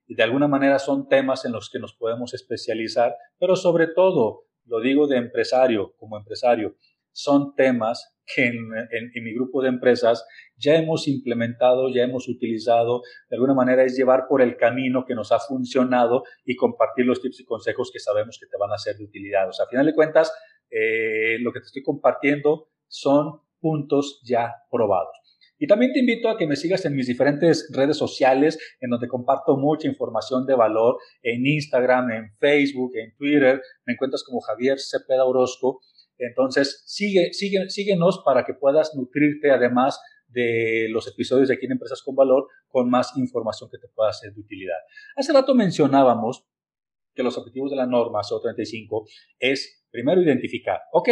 Y 0.08 0.15
de 0.15 0.24
alguna 0.24 0.48
manera 0.48 0.79
son 0.79 1.08
temas 1.08 1.46
en 1.46 1.51
los 1.51 1.69
que 1.69 1.79
nos 1.79 1.93
podemos 1.93 2.34
especializar, 2.34 3.15
pero 3.39 3.55
sobre 3.55 3.88
todo, 3.88 4.48
lo 4.65 4.81
digo 4.81 5.08
de 5.08 5.17
empresario 5.17 5.93
como 5.98 6.17
empresario, 6.17 6.75
son 7.12 7.53
temas 7.55 8.15
que 8.25 8.46
en, 8.46 9.24
mi 9.24 9.34
grupo 9.34 9.62
de 9.62 9.69
empresas 9.69 10.25
ya 10.55 10.75
hemos 10.75 11.08
implementado, 11.08 11.89
ya 11.89 12.03
hemos 12.03 12.27
utilizado, 12.27 13.01
de 13.29 13.36
alguna 13.36 13.53
manera 13.53 13.84
es 13.84 13.96
llevar 13.96 14.27
por 14.27 14.41
el 14.41 14.55
camino 14.58 15.05
que 15.05 15.15
nos 15.15 15.31
ha 15.31 15.39
funcionado 15.39 16.24
y 16.46 16.55
compartir 16.55 17.05
los 17.05 17.22
tips 17.22 17.41
y 17.41 17.46
consejos 17.46 17.91
que 17.91 18.00
sabemos 18.00 18.38
que 18.39 18.48
te 18.48 18.58
van 18.58 18.72
a 18.72 18.77
ser 18.77 18.96
de 18.98 19.03
utilidad. 19.03 19.50
O 19.50 19.53
sea, 19.53 19.65
a 19.65 19.69
final 19.69 19.86
de 19.86 19.96
cuentas, 19.96 20.31
eh, 20.69 21.38
lo 21.39 21.51
que 21.51 21.60
te 21.60 21.65
estoy 21.65 21.84
compartiendo 21.84 22.69
son 22.88 23.41
puntos 23.60 24.22
ya 24.24 24.54
probados. 24.72 25.16
Y 25.62 25.68
también 25.68 25.92
te 25.92 26.00
invito 26.00 26.30
a 26.30 26.38
que 26.38 26.48
me 26.48 26.56
sigas 26.56 26.86
en 26.86 26.96
mis 26.96 27.08
diferentes 27.08 27.70
redes 27.74 27.98
sociales, 27.98 28.58
en 28.80 28.89
donde 28.89 29.10
comparto 29.10 29.58
mucha 29.58 29.89
información 29.89 30.46
de 30.46 30.56
valor, 30.56 30.98
en 31.22 31.46
Instagram, 31.46 32.12
en 32.12 32.32
Facebook, 32.39 32.92
en 32.96 33.13
Twitter. 33.16 33.62
Me 33.86 33.94
encuentras 33.94 34.24
como 34.24 34.39
Javier 34.39 34.80
Cepeda 34.80 35.25
Orozco. 35.25 35.82
Entonces, 36.18 36.84
sigue, 36.86 37.34
sigue, 37.34 37.70
síguenos 37.70 38.22
para 38.24 38.46
que 38.46 38.54
puedas 38.54 38.96
nutrirte 38.96 39.51
además 39.51 40.00
de 40.30 40.88
los 40.92 41.08
episodios 41.08 41.50
de 41.50 41.56
aquí 41.56 41.66
en 41.66 41.74
Empresas 41.74 42.01
con 42.04 42.16
Valor 42.16 42.48
con 42.68 42.89
más 42.89 43.18
información 43.18 43.70
que 43.70 43.80
te 43.80 43.88
pueda 43.89 44.13
ser 44.13 44.34
de 44.34 44.39
utilidad. 44.39 44.78
Hace 45.18 45.34
rato 45.34 45.56
mencionábamos 45.56 46.46
que 47.13 47.24
los 47.24 47.38
objetivos 47.38 47.72
de 47.72 47.78
la 47.78 47.88
norma 47.88 48.22
CO35 48.22 49.10
es 49.39 49.86
primero 49.89 50.22
identificar, 50.22 50.80
ok, 50.94 51.10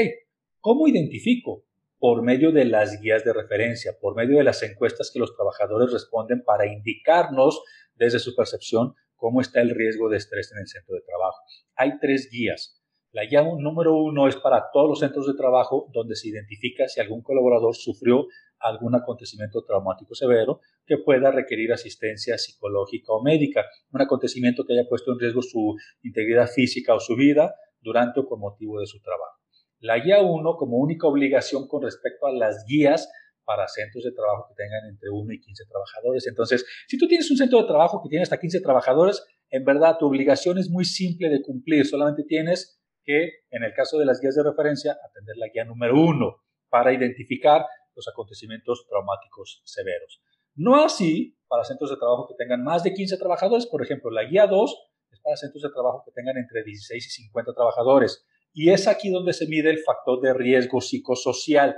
¿cómo 0.59 0.87
identifico? 0.87 1.66
Por 1.99 2.21
medio 2.21 2.51
de 2.51 2.65
las 2.65 3.01
guías 3.01 3.23
de 3.23 3.33
referencia, 3.33 3.97
por 3.99 4.15
medio 4.15 4.37
de 4.37 4.43
las 4.43 4.61
encuestas 4.61 5.09
que 5.11 5.19
los 5.19 5.35
trabajadores 5.35 5.91
responden 5.91 6.43
para 6.43 6.67
indicarnos 6.67 7.61
desde 7.95 8.19
su 8.19 8.35
percepción 8.35 8.93
cómo 9.15 9.41
está 9.41 9.61
el 9.61 9.71
riesgo 9.71 10.07
de 10.09 10.17
estrés 10.17 10.51
en 10.51 10.59
el 10.59 10.67
centro 10.67 10.95
de 10.95 11.01
trabajo. 11.01 11.39
Hay 11.75 11.97
tres 11.99 12.29
guías 12.31 12.81
La 13.11 13.25
guía 13.25 13.41
número 13.41 13.95
uno 13.95 14.27
es 14.27 14.35
para 14.35 14.65
todos 14.71 14.89
los 14.89 14.99
centros 14.99 15.25
de 15.25 15.33
trabajo 15.33 15.89
donde 15.91 16.15
se 16.15 16.29
identifica 16.29 16.87
si 16.87 17.01
algún 17.01 17.23
colaborador 17.23 17.75
sufrió 17.75 18.27
algún 18.59 18.95
acontecimiento 18.95 19.63
traumático 19.65 20.13
severo 20.13 20.61
que 20.85 20.97
pueda 20.97 21.31
requerir 21.31 21.73
asistencia 21.73 22.37
psicológica 22.37 23.13
o 23.13 23.23
médica, 23.23 23.65
un 23.91 24.01
acontecimiento 24.01 24.65
que 24.65 24.73
haya 24.73 24.87
puesto 24.87 25.13
en 25.13 25.19
riesgo 25.19 25.41
su 25.41 25.75
integridad 26.03 26.47
física 26.47 26.93
o 26.93 26.99
su 26.99 27.15
vida 27.15 27.55
durante 27.81 28.19
o 28.19 28.27
con 28.27 28.39
motivo 28.39 28.79
de 28.79 28.87
su 28.87 29.01
trabajo. 29.01 29.46
La 29.79 29.99
guía 29.99 30.21
1 30.21 30.55
como 30.57 30.77
única 30.77 31.07
obligación 31.07 31.67
con 31.67 31.83
respecto 31.83 32.25
a 32.27 32.31
las 32.31 32.65
guías 32.67 33.09
para 33.43 33.67
centros 33.67 34.03
de 34.03 34.11
trabajo 34.11 34.47
que 34.49 34.55
tengan 34.55 34.89
entre 34.89 35.09
1 35.09 35.33
y 35.33 35.39
15 35.39 35.63
trabajadores. 35.69 36.27
Entonces, 36.27 36.65
si 36.87 36.97
tú 36.97 37.07
tienes 37.07 37.29
un 37.31 37.37
centro 37.37 37.61
de 37.61 37.67
trabajo 37.67 38.01
que 38.03 38.09
tiene 38.09 38.23
hasta 38.23 38.39
15 38.39 38.59
trabajadores, 38.61 39.23
en 39.49 39.63
verdad 39.63 39.97
tu 39.97 40.05
obligación 40.05 40.57
es 40.57 40.69
muy 40.69 40.83
simple 40.83 41.29
de 41.29 41.41
cumplir. 41.41 41.85
Solamente 41.85 42.23
tienes 42.23 42.81
que, 43.03 43.29
en 43.51 43.63
el 43.63 43.73
caso 43.73 43.97
de 43.97 44.05
las 44.05 44.19
guías 44.19 44.35
de 44.35 44.43
referencia, 44.43 44.97
atender 45.09 45.37
la 45.37 45.47
guía 45.47 45.63
número 45.63 45.93
1 45.95 46.35
para 46.69 46.91
identificar 46.91 47.65
los 47.95 48.07
acontecimientos 48.07 48.85
traumáticos 48.89 49.61
severos. 49.63 50.21
No 50.55 50.83
así 50.83 51.37
para 51.47 51.63
centros 51.63 51.89
de 51.89 51.97
trabajo 51.97 52.27
que 52.27 52.35
tengan 52.35 52.63
más 52.63 52.83
de 52.83 52.93
15 52.93 53.17
trabajadores. 53.17 53.65
Por 53.67 53.81
ejemplo, 53.81 54.11
la 54.11 54.23
guía 54.25 54.47
2 54.47 54.75
es 55.11 55.19
para 55.21 55.37
centros 55.37 55.63
de 55.63 55.69
trabajo 55.69 56.03
que 56.05 56.11
tengan 56.11 56.37
entre 56.37 56.63
16 56.63 57.05
y 57.05 57.09
50 57.09 57.53
trabajadores. 57.53 58.25
Y 58.59 58.71
es 58.71 58.87
aquí 58.87 59.11
donde 59.11 59.33
se 59.33 59.45
mide 59.45 59.69
el 59.69 59.83
factor 59.83 60.19
de 60.19 60.33
riesgo 60.33 60.81
psicosocial. 60.81 61.75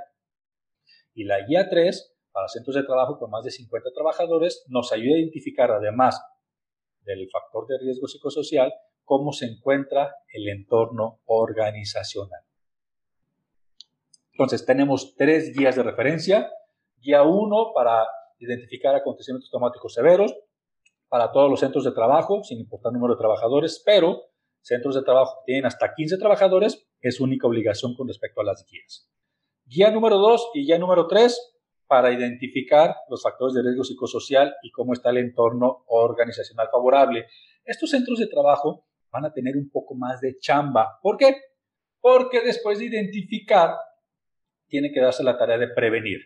Y 1.13 1.25
la 1.25 1.45
guía 1.45 1.67
3, 1.69 2.15
para 2.31 2.47
centros 2.47 2.73
de 2.73 2.83
trabajo 2.83 3.19
con 3.19 3.29
más 3.29 3.43
de 3.43 3.51
50 3.51 3.89
trabajadores, 3.93 4.63
nos 4.69 4.93
ayuda 4.93 5.15
a 5.15 5.19
identificar, 5.19 5.71
además 5.71 6.23
del 7.01 7.29
factor 7.29 7.67
de 7.67 7.79
riesgo 7.79 8.07
psicosocial, 8.07 8.71
cómo 9.03 9.33
se 9.33 9.47
encuentra 9.47 10.15
el 10.31 10.47
entorno 10.47 11.19
organizacional. 11.25 12.39
Entonces, 14.31 14.65
tenemos 14.65 15.15
tres 15.17 15.51
guías 15.53 15.75
de 15.75 15.83
referencia. 15.83 16.49
Guía 17.01 17.23
1 17.23 17.73
para 17.75 18.07
identificar 18.37 18.95
acontecimientos 18.95 19.49
traumáticos 19.49 19.93
severos 19.93 20.33
para 21.09 21.29
todos 21.33 21.49
los 21.49 21.59
centros 21.59 21.83
de 21.83 21.91
trabajo, 21.91 22.41
sin 22.41 22.57
importar 22.57 22.93
número 22.93 23.15
de 23.15 23.19
trabajadores, 23.19 23.83
pero 23.85 24.28
centros 24.61 24.95
de 24.95 25.03
trabajo 25.03 25.39
que 25.39 25.51
tienen 25.51 25.65
hasta 25.65 25.93
15 25.93 26.17
trabajadores 26.17 26.87
es 27.01 27.19
única 27.19 27.47
obligación 27.47 27.95
con 27.95 28.07
respecto 28.07 28.41
a 28.41 28.43
las 28.43 28.65
guías. 28.69 29.09
Guía 29.65 29.91
número 29.91 30.17
2 30.17 30.51
y 30.55 30.65
guía 30.65 30.79
número 30.79 31.07
3 31.07 31.59
para 31.87 32.11
identificar 32.11 32.95
los 33.09 33.23
factores 33.23 33.55
de 33.55 33.63
riesgo 33.63 33.83
psicosocial 33.83 34.55
y 34.61 34.71
cómo 34.71 34.93
está 34.93 35.09
el 35.09 35.17
entorno 35.17 35.85
organizacional 35.87 36.67
favorable. 36.71 37.25
Estos 37.65 37.89
centros 37.89 38.19
de 38.19 38.27
trabajo 38.27 38.85
van 39.11 39.25
a 39.25 39.33
tener 39.33 39.57
un 39.57 39.69
poco 39.69 39.95
más 39.95 40.21
de 40.21 40.37
chamba. 40.37 40.99
¿Por 41.01 41.17
qué? 41.17 41.35
Porque 41.99 42.41
después 42.41 42.79
de 42.79 42.85
identificar, 42.85 43.75
tiene 44.67 44.91
que 44.91 45.01
darse 45.01 45.23
la 45.23 45.37
tarea 45.37 45.57
de 45.57 45.67
prevenir. 45.67 46.19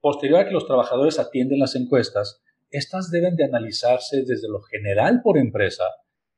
Posterior 0.00 0.40
a 0.40 0.44
que 0.44 0.52
los 0.52 0.66
trabajadores 0.66 1.18
atienden 1.18 1.60
las 1.60 1.76
encuestas, 1.76 2.42
estas 2.70 3.10
deben 3.10 3.36
de 3.36 3.44
analizarse 3.44 4.24
desde 4.26 4.48
lo 4.48 4.60
general 4.62 5.20
por 5.22 5.38
empresa, 5.38 5.84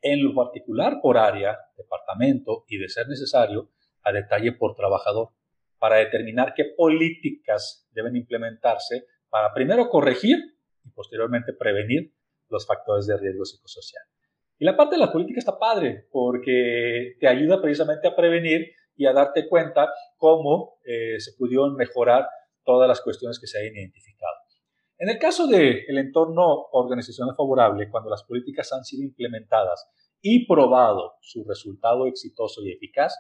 en 0.02 0.24
lo 0.24 0.34
particular 0.34 1.00
por 1.02 1.18
área, 1.18 1.58
departamento 1.76 2.64
y, 2.68 2.78
de 2.78 2.88
ser 2.88 3.08
necesario, 3.08 3.70
a 4.02 4.12
detalle 4.12 4.52
por 4.52 4.74
trabajador, 4.74 5.30
para 5.78 5.96
determinar 5.96 6.54
qué 6.54 6.64
políticas 6.76 7.88
deben 7.92 8.16
implementarse 8.16 9.04
para 9.28 9.52
primero 9.52 9.88
corregir 9.88 10.38
y 10.84 10.90
posteriormente 10.90 11.52
prevenir 11.52 12.12
los 12.48 12.66
factores 12.66 13.06
de 13.06 13.16
riesgo 13.16 13.44
psicosocial. 13.44 14.02
Y 14.58 14.64
la 14.64 14.76
parte 14.76 14.96
de 14.96 15.00
la 15.00 15.12
política 15.12 15.38
está 15.38 15.58
padre 15.58 16.08
porque 16.10 17.16
te 17.20 17.28
ayuda 17.28 17.60
precisamente 17.60 18.08
a 18.08 18.16
prevenir 18.16 18.72
y 18.96 19.06
a 19.06 19.12
darte 19.12 19.48
cuenta 19.48 19.92
cómo 20.16 20.78
eh, 20.84 21.20
se 21.20 21.32
pudieron 21.34 21.76
mejorar 21.76 22.26
todas 22.64 22.88
las 22.88 23.00
cuestiones 23.00 23.38
que 23.38 23.46
se 23.46 23.60
hayan 23.60 23.76
identificado. 23.76 24.37
En 24.98 25.08
el 25.08 25.18
caso 25.18 25.46
del 25.46 25.84
el 25.86 25.98
entorno 25.98 26.66
organizacional 26.72 27.34
favorable, 27.36 27.88
cuando 27.88 28.10
las 28.10 28.24
políticas 28.24 28.72
han 28.72 28.84
sido 28.84 29.04
implementadas 29.04 29.88
y 30.20 30.46
probado 30.46 31.14
su 31.20 31.44
resultado 31.44 32.06
exitoso 32.06 32.62
y 32.62 32.72
eficaz, 32.72 33.14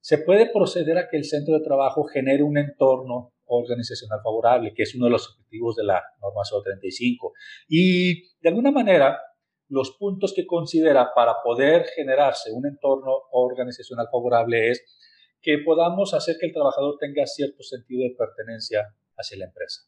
se 0.00 0.18
puede 0.18 0.50
proceder 0.52 0.96
a 0.98 1.08
que 1.08 1.16
el 1.16 1.24
centro 1.24 1.54
de 1.54 1.64
trabajo 1.64 2.04
genere 2.04 2.42
un 2.42 2.56
entorno 2.56 3.32
organizacional 3.46 4.20
favorable, 4.22 4.72
que 4.74 4.82
es 4.84 4.94
uno 4.94 5.06
de 5.06 5.12
los 5.12 5.28
objetivos 5.28 5.76
de 5.76 5.84
la 5.84 6.02
norma 6.20 6.42
035. 6.62 7.32
Y 7.68 8.28
de 8.40 8.48
alguna 8.48 8.70
manera, 8.70 9.18
los 9.68 9.96
puntos 9.98 10.34
que 10.34 10.46
considera 10.46 11.12
para 11.14 11.36
poder 11.42 11.86
generarse 11.96 12.52
un 12.52 12.66
entorno 12.66 13.12
organizacional 13.32 14.08
favorable 14.10 14.70
es 14.70 14.84
que 15.40 15.58
podamos 15.58 16.14
hacer 16.14 16.36
que 16.38 16.46
el 16.46 16.52
trabajador 16.52 16.96
tenga 16.98 17.26
cierto 17.26 17.62
sentido 17.62 18.02
de 18.02 18.14
pertenencia 18.16 18.94
hacia 19.16 19.38
la 19.38 19.46
empresa, 19.46 19.82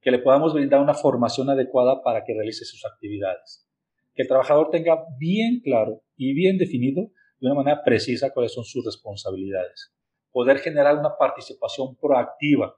que 0.00 0.10
le 0.10 0.18
podamos 0.18 0.54
brindar 0.54 0.80
una 0.80 0.94
formación 0.94 1.50
adecuada 1.50 2.02
para 2.02 2.24
que 2.24 2.34
realice 2.34 2.64
sus 2.64 2.84
actividades, 2.84 3.68
que 4.14 4.22
el 4.22 4.28
trabajador 4.28 4.70
tenga 4.70 5.04
bien 5.18 5.60
claro 5.62 6.02
y 6.16 6.34
bien 6.34 6.58
definido 6.58 7.10
de 7.40 7.46
una 7.46 7.54
manera 7.54 7.82
precisa 7.84 8.32
cuáles 8.32 8.52
son 8.52 8.64
sus 8.64 8.84
responsabilidades, 8.84 9.94
poder 10.30 10.58
generar 10.58 10.98
una 10.98 11.16
participación 11.18 11.96
proactiva, 11.96 12.76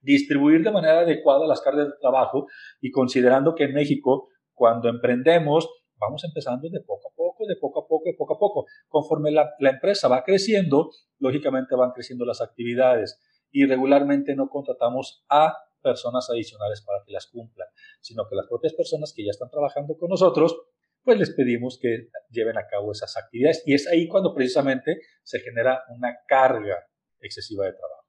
distribuir 0.00 0.62
de 0.62 0.70
manera 0.72 1.00
adecuada 1.00 1.46
las 1.46 1.60
cargas 1.60 1.88
de 1.88 1.94
trabajo 2.00 2.46
y 2.80 2.90
considerando 2.90 3.54
que 3.54 3.64
en 3.64 3.74
México, 3.74 4.28
cuando 4.54 4.88
emprendemos, 4.88 5.68
vamos 5.98 6.24
empezando 6.24 6.68
de 6.68 6.80
poco 6.80 7.08
a 7.08 7.14
poco, 7.14 7.46
de 7.46 7.56
poco 7.56 7.80
a 7.80 7.86
poco, 7.86 8.04
de 8.04 8.14
poco 8.14 8.34
a 8.34 8.38
poco. 8.38 8.66
Conforme 8.88 9.30
la, 9.30 9.50
empresa 9.60 10.08
va 10.08 10.22
creciendo, 10.24 10.90
lógicamente 11.18 11.74
van 11.74 11.92
creciendo 11.92 12.24
las 12.24 12.40
actividades. 12.40 13.20
Y 13.50 13.66
regularmente 13.66 14.34
no 14.34 14.48
contratamos 14.48 15.24
a 15.28 15.56
personas 15.86 16.28
adicionales 16.28 16.82
para 16.82 17.04
que 17.06 17.12
las 17.12 17.28
cumplan, 17.28 17.68
sino 18.00 18.26
que 18.28 18.34
las 18.34 18.48
propias 18.48 18.74
personas 18.74 19.12
que 19.14 19.24
ya 19.24 19.30
están 19.30 19.48
trabajando 19.48 19.96
con 19.96 20.10
nosotros, 20.10 20.56
pues 21.04 21.16
les 21.16 21.30
pedimos 21.30 21.78
que 21.80 22.08
lleven 22.30 22.58
a 22.58 22.66
cabo 22.66 22.90
esas 22.90 23.16
actividades 23.16 23.62
y 23.64 23.74
es 23.74 23.86
ahí 23.86 24.08
cuando 24.08 24.34
precisamente 24.34 24.98
se 25.22 25.38
genera 25.38 25.84
una 25.90 26.16
carga 26.26 26.76
excesiva 27.20 27.66
de 27.66 27.74
trabajo. 27.74 28.04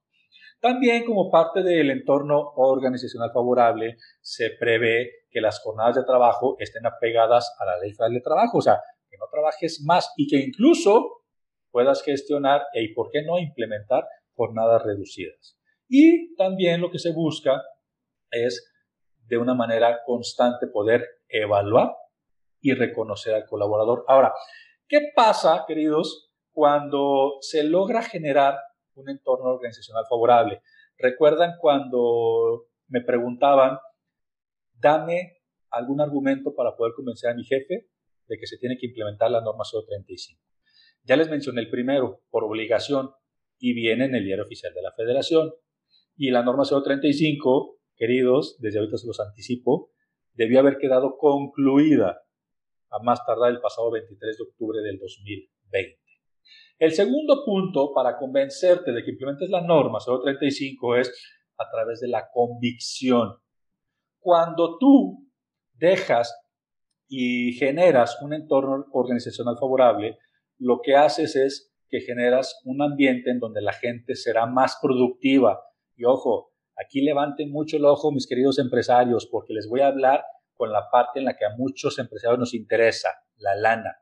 También 0.60 1.04
como 1.04 1.30
parte 1.30 1.62
del 1.62 1.90
entorno 1.90 2.52
organizacional 2.56 3.30
favorable, 3.32 3.96
se 4.20 4.50
prevé 4.58 5.12
que 5.30 5.40
las 5.40 5.60
jornadas 5.60 5.94
de 5.94 6.02
trabajo 6.02 6.56
estén 6.58 6.84
apegadas 6.84 7.54
a 7.60 7.64
la 7.64 7.78
ley 7.78 7.92
federal 7.92 8.14
de 8.14 8.20
trabajo, 8.20 8.58
o 8.58 8.62
sea, 8.62 8.80
que 9.08 9.16
no 9.18 9.26
trabajes 9.30 9.80
más 9.86 10.12
y 10.16 10.26
que 10.26 10.38
incluso 10.38 11.22
puedas 11.70 12.02
gestionar 12.02 12.62
y, 12.74 12.92
¿por 12.92 13.10
qué 13.12 13.22
no, 13.22 13.38
implementar 13.38 14.04
jornadas 14.34 14.82
reducidas? 14.82 15.57
Y 15.88 16.34
también 16.36 16.80
lo 16.80 16.90
que 16.90 16.98
se 16.98 17.12
busca 17.12 17.62
es 18.30 18.72
de 19.26 19.38
una 19.38 19.54
manera 19.54 20.00
constante 20.04 20.66
poder 20.66 21.06
evaluar 21.28 21.94
y 22.60 22.74
reconocer 22.74 23.34
al 23.34 23.46
colaborador. 23.46 24.04
Ahora, 24.08 24.32
¿qué 24.86 25.00
pasa, 25.14 25.64
queridos, 25.66 26.30
cuando 26.52 27.38
se 27.40 27.62
logra 27.64 28.02
generar 28.02 28.58
un 28.94 29.08
entorno 29.08 29.50
organizacional 29.50 30.04
favorable? 30.08 30.60
¿Recuerdan 30.98 31.54
cuando 31.60 32.66
me 32.88 33.02
preguntaban 33.02 33.78
dame 34.80 35.38
algún 35.70 36.00
argumento 36.00 36.54
para 36.54 36.76
poder 36.76 36.94
convencer 36.94 37.30
a 37.30 37.34
mi 37.34 37.44
jefe 37.44 37.88
de 38.26 38.38
que 38.38 38.46
se 38.46 38.58
tiene 38.58 38.76
que 38.78 38.86
implementar 38.86 39.30
la 39.30 39.40
norma 39.40 39.64
035. 39.64 40.40
Ya 41.04 41.16
les 41.16 41.30
mencioné 41.30 41.62
el 41.62 41.70
primero, 41.70 42.22
por 42.30 42.44
obligación, 42.44 43.10
y 43.58 43.72
viene 43.72 44.04
en 44.04 44.14
el 44.14 44.24
diario 44.24 44.44
oficial 44.44 44.72
de 44.74 44.82
la 44.82 44.92
federación. 44.92 45.52
Y 46.18 46.32
la 46.32 46.42
norma 46.42 46.64
035, 46.64 47.78
queridos, 47.96 48.56
desde 48.58 48.80
ahorita 48.80 48.98
se 48.98 49.06
los 49.06 49.20
anticipo, 49.20 49.92
debió 50.34 50.58
haber 50.58 50.78
quedado 50.78 51.16
concluida 51.16 52.20
a 52.90 52.98
más 53.04 53.24
tardar 53.24 53.52
el 53.52 53.60
pasado 53.60 53.92
23 53.92 54.36
de 54.36 54.42
octubre 54.42 54.80
del 54.82 54.98
2020. 54.98 56.00
El 56.80 56.92
segundo 56.92 57.44
punto 57.44 57.92
para 57.94 58.18
convencerte 58.18 58.90
de 58.90 59.04
que 59.04 59.12
implementes 59.12 59.48
la 59.48 59.60
norma 59.60 60.00
035 60.00 60.96
es 60.96 61.12
a 61.56 61.70
través 61.70 62.00
de 62.00 62.08
la 62.08 62.28
convicción. 62.32 63.36
Cuando 64.18 64.76
tú 64.76 65.24
dejas 65.74 66.36
y 67.06 67.52
generas 67.52 68.20
un 68.22 68.34
entorno 68.34 68.86
organizacional 68.92 69.56
favorable, 69.56 70.18
lo 70.58 70.80
que 70.82 70.96
haces 70.96 71.36
es 71.36 71.72
que 71.88 72.00
generas 72.00 72.60
un 72.64 72.82
ambiente 72.82 73.30
en 73.30 73.38
donde 73.38 73.62
la 73.62 73.72
gente 73.72 74.16
será 74.16 74.46
más 74.46 74.78
productiva. 74.82 75.60
Y 75.98 76.04
ojo, 76.04 76.52
aquí 76.80 77.02
levanten 77.02 77.50
mucho 77.50 77.76
el 77.76 77.84
ojo 77.84 78.12
mis 78.12 78.28
queridos 78.28 78.60
empresarios, 78.60 79.26
porque 79.26 79.52
les 79.52 79.68
voy 79.68 79.80
a 79.80 79.88
hablar 79.88 80.24
con 80.54 80.70
la 80.70 80.88
parte 80.90 81.18
en 81.18 81.24
la 81.24 81.36
que 81.36 81.44
a 81.44 81.56
muchos 81.56 81.98
empresarios 81.98 82.38
nos 82.38 82.54
interesa, 82.54 83.10
la 83.36 83.56
lana. 83.56 83.96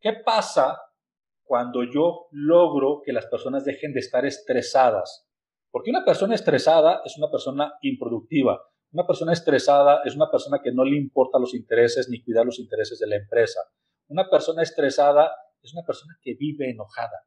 ¿Qué 0.00 0.14
pasa 0.24 0.80
cuando 1.44 1.84
yo 1.84 2.28
logro 2.30 3.02
que 3.04 3.12
las 3.12 3.26
personas 3.26 3.66
dejen 3.66 3.92
de 3.92 4.00
estar 4.00 4.24
estresadas? 4.24 5.28
Porque 5.70 5.90
una 5.90 6.02
persona 6.02 6.34
estresada 6.34 7.02
es 7.04 7.18
una 7.18 7.30
persona 7.30 7.74
improductiva. 7.82 8.58
Una 8.92 9.06
persona 9.06 9.34
estresada 9.34 10.00
es 10.06 10.16
una 10.16 10.30
persona 10.30 10.60
que 10.64 10.72
no 10.72 10.82
le 10.82 10.96
importa 10.96 11.38
los 11.38 11.54
intereses 11.54 12.08
ni 12.08 12.22
cuidar 12.22 12.46
los 12.46 12.58
intereses 12.58 12.98
de 12.98 13.06
la 13.06 13.16
empresa. 13.16 13.60
Una 14.08 14.30
persona 14.30 14.62
estresada 14.62 15.30
es 15.60 15.74
una 15.74 15.84
persona 15.84 16.14
que 16.22 16.34
vive 16.38 16.70
enojada 16.70 17.26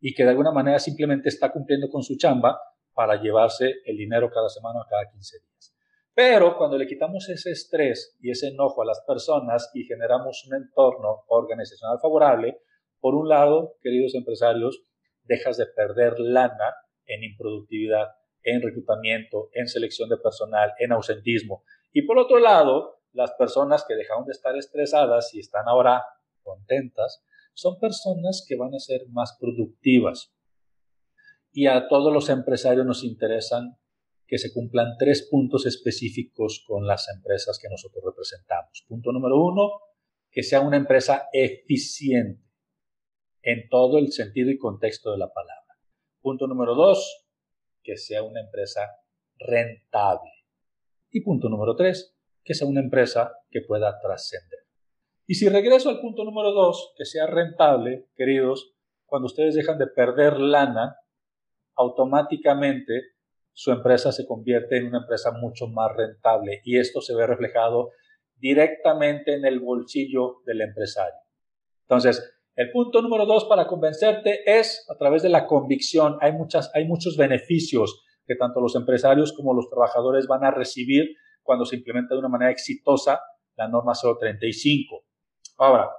y 0.00 0.12
que 0.12 0.24
de 0.24 0.30
alguna 0.30 0.50
manera 0.50 0.80
simplemente 0.80 1.28
está 1.28 1.52
cumpliendo 1.52 1.88
con 1.88 2.02
su 2.02 2.16
chamba 2.16 2.58
para 3.00 3.18
llevarse 3.18 3.76
el 3.86 3.96
dinero 3.96 4.30
cada 4.30 4.50
semana 4.50 4.82
o 4.82 4.86
cada 4.86 5.10
15 5.10 5.38
días. 5.38 5.74
Pero 6.14 6.58
cuando 6.58 6.76
le 6.76 6.86
quitamos 6.86 7.26
ese 7.30 7.52
estrés 7.52 8.14
y 8.20 8.30
ese 8.30 8.48
enojo 8.48 8.82
a 8.82 8.84
las 8.84 9.02
personas 9.06 9.70
y 9.72 9.84
generamos 9.84 10.46
un 10.46 10.56
entorno 10.62 11.24
organizacional 11.28 11.98
favorable, 11.98 12.58
por 13.00 13.14
un 13.14 13.26
lado, 13.26 13.78
queridos 13.80 14.14
empresarios, 14.14 14.82
dejas 15.22 15.56
de 15.56 15.64
perder 15.64 16.20
lana 16.20 16.74
en 17.06 17.24
improductividad, 17.24 18.08
en 18.42 18.60
reclutamiento, 18.60 19.48
en 19.54 19.66
selección 19.66 20.10
de 20.10 20.18
personal, 20.18 20.74
en 20.78 20.92
ausentismo. 20.92 21.64
Y 21.94 22.02
por 22.02 22.18
otro 22.18 22.38
lado, 22.38 23.00
las 23.12 23.32
personas 23.38 23.86
que 23.88 23.94
dejaron 23.94 24.26
de 24.26 24.32
estar 24.32 24.54
estresadas 24.58 25.32
y 25.34 25.40
están 25.40 25.66
ahora 25.68 26.04
contentas, 26.42 27.24
son 27.54 27.78
personas 27.78 28.44
que 28.46 28.56
van 28.56 28.74
a 28.74 28.78
ser 28.78 29.08
más 29.08 29.38
productivas. 29.40 30.34
Y 31.52 31.66
a 31.66 31.88
todos 31.88 32.12
los 32.12 32.28
empresarios 32.28 32.86
nos 32.86 33.04
interesan 33.04 33.76
que 34.26 34.38
se 34.38 34.52
cumplan 34.52 34.96
tres 34.98 35.26
puntos 35.28 35.66
específicos 35.66 36.64
con 36.66 36.86
las 36.86 37.08
empresas 37.08 37.58
que 37.60 37.68
nosotros 37.68 38.04
representamos. 38.04 38.84
Punto 38.86 39.10
número 39.10 39.36
uno, 39.36 39.70
que 40.30 40.44
sea 40.44 40.60
una 40.60 40.76
empresa 40.76 41.28
eficiente 41.32 42.44
en 43.42 43.68
todo 43.68 43.98
el 43.98 44.12
sentido 44.12 44.50
y 44.50 44.58
contexto 44.58 45.10
de 45.10 45.18
la 45.18 45.32
palabra. 45.32 45.74
Punto 46.20 46.46
número 46.46 46.74
dos, 46.74 47.26
que 47.82 47.96
sea 47.96 48.22
una 48.22 48.40
empresa 48.40 48.88
rentable. 49.38 50.30
Y 51.10 51.22
punto 51.22 51.48
número 51.48 51.74
tres, 51.74 52.16
que 52.44 52.54
sea 52.54 52.68
una 52.68 52.80
empresa 52.80 53.32
que 53.50 53.62
pueda 53.62 53.98
trascender. 54.00 54.60
Y 55.26 55.34
si 55.34 55.48
regreso 55.48 55.88
al 55.88 56.00
punto 56.00 56.24
número 56.24 56.52
dos, 56.52 56.92
que 56.96 57.04
sea 57.04 57.26
rentable, 57.26 58.08
queridos, 58.14 58.74
cuando 59.06 59.26
ustedes 59.26 59.54
dejan 59.54 59.78
de 59.78 59.86
perder 59.88 60.38
lana, 60.38 60.96
automáticamente 61.80 63.02
su 63.52 63.72
empresa 63.72 64.12
se 64.12 64.26
convierte 64.26 64.76
en 64.76 64.86
una 64.86 64.98
empresa 64.98 65.32
mucho 65.32 65.66
más 65.66 65.94
rentable 65.96 66.60
y 66.64 66.78
esto 66.78 67.00
se 67.00 67.14
ve 67.14 67.26
reflejado 67.26 67.90
directamente 68.36 69.34
en 69.34 69.44
el 69.44 69.60
bolsillo 69.60 70.42
del 70.46 70.62
empresario. 70.62 71.18
Entonces, 71.82 72.36
el 72.56 72.70
punto 72.70 73.02
número 73.02 73.26
dos 73.26 73.46
para 73.46 73.66
convencerte 73.66 74.42
es 74.46 74.86
a 74.90 74.96
través 74.96 75.22
de 75.22 75.28
la 75.30 75.46
convicción. 75.46 76.18
Hay, 76.20 76.32
muchas, 76.32 76.70
hay 76.74 76.86
muchos 76.86 77.16
beneficios 77.16 78.02
que 78.26 78.36
tanto 78.36 78.60
los 78.60 78.76
empresarios 78.76 79.32
como 79.32 79.54
los 79.54 79.68
trabajadores 79.68 80.26
van 80.26 80.44
a 80.44 80.50
recibir 80.50 81.16
cuando 81.42 81.64
se 81.64 81.76
implementa 81.76 82.14
de 82.14 82.20
una 82.20 82.28
manera 82.28 82.50
exitosa 82.50 83.20
la 83.56 83.68
norma 83.68 83.92
035. 83.94 85.04
Ahora, 85.58 85.90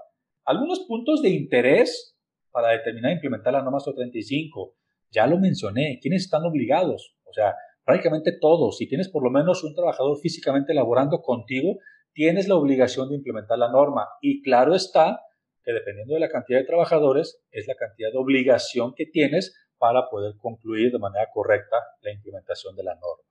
algunos 0.45 0.81
puntos 0.81 1.21
de 1.21 1.29
interés 1.29 2.15
para 2.51 2.69
determinar 2.69 3.11
e 3.11 3.15
implementar 3.15 3.53
la 3.53 3.61
norma 3.61 3.79
035. 3.79 4.75
Ya 5.11 5.27
lo 5.27 5.37
mencioné, 5.37 5.99
¿quiénes 6.01 6.23
están 6.23 6.43
obligados? 6.45 7.15
O 7.25 7.33
sea, 7.33 7.55
prácticamente 7.83 8.31
todos. 8.39 8.77
Si 8.77 8.87
tienes 8.87 9.09
por 9.09 9.23
lo 9.23 9.29
menos 9.29 9.63
un 9.63 9.75
trabajador 9.75 10.17
físicamente 10.19 10.73
laborando 10.73 11.21
contigo, 11.21 11.79
tienes 12.13 12.47
la 12.47 12.55
obligación 12.55 13.09
de 13.09 13.15
implementar 13.15 13.57
la 13.57 13.69
norma. 13.69 14.07
Y 14.21 14.41
claro 14.41 14.73
está 14.73 15.21
que 15.63 15.73
dependiendo 15.73 16.13
de 16.13 16.19
la 16.19 16.29
cantidad 16.29 16.59
de 16.59 16.65
trabajadores, 16.65 17.41
es 17.51 17.67
la 17.67 17.75
cantidad 17.75 18.11
de 18.11 18.17
obligación 18.17 18.93
que 18.95 19.05
tienes 19.05 19.55
para 19.77 20.09
poder 20.09 20.35
concluir 20.37 20.91
de 20.91 20.99
manera 20.99 21.27
correcta 21.33 21.75
la 22.01 22.11
implementación 22.11 22.75
de 22.75 22.83
la 22.83 22.95
norma. 22.95 23.23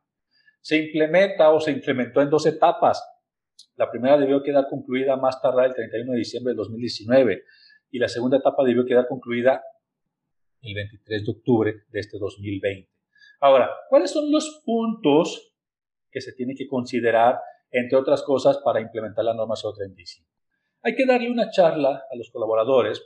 Se 0.60 0.76
implementa 0.76 1.50
o 1.50 1.60
se 1.60 1.70
implementó 1.70 2.20
en 2.20 2.30
dos 2.30 2.46
etapas. 2.46 3.02
La 3.76 3.90
primera 3.90 4.18
debió 4.18 4.42
quedar 4.42 4.66
concluida 4.68 5.16
más 5.16 5.40
tarde 5.40 5.66
el 5.66 5.74
31 5.74 6.12
de 6.12 6.18
diciembre 6.18 6.52
de 6.52 6.56
2019 6.56 7.42
y 7.90 7.98
la 7.98 8.08
segunda 8.08 8.38
etapa 8.38 8.64
debió 8.64 8.84
quedar 8.84 9.06
concluida 9.08 9.62
el 10.62 10.74
23 10.74 11.24
de 11.24 11.30
octubre 11.30 11.74
de 11.90 12.00
este 12.00 12.18
2020. 12.18 12.90
Ahora, 13.40 13.70
¿cuáles 13.88 14.10
son 14.10 14.30
los 14.30 14.62
puntos 14.64 15.54
que 16.10 16.20
se 16.20 16.32
tienen 16.32 16.56
que 16.56 16.66
considerar, 16.66 17.38
entre 17.70 17.98
otras 17.98 18.22
cosas, 18.22 18.58
para 18.58 18.80
implementar 18.80 19.24
la 19.24 19.34
norma 19.34 19.54
035? 19.54 20.28
Hay 20.82 20.94
que 20.94 21.06
darle 21.06 21.30
una 21.30 21.50
charla 21.50 22.04
a 22.10 22.16
los 22.16 22.30
colaboradores 22.30 23.02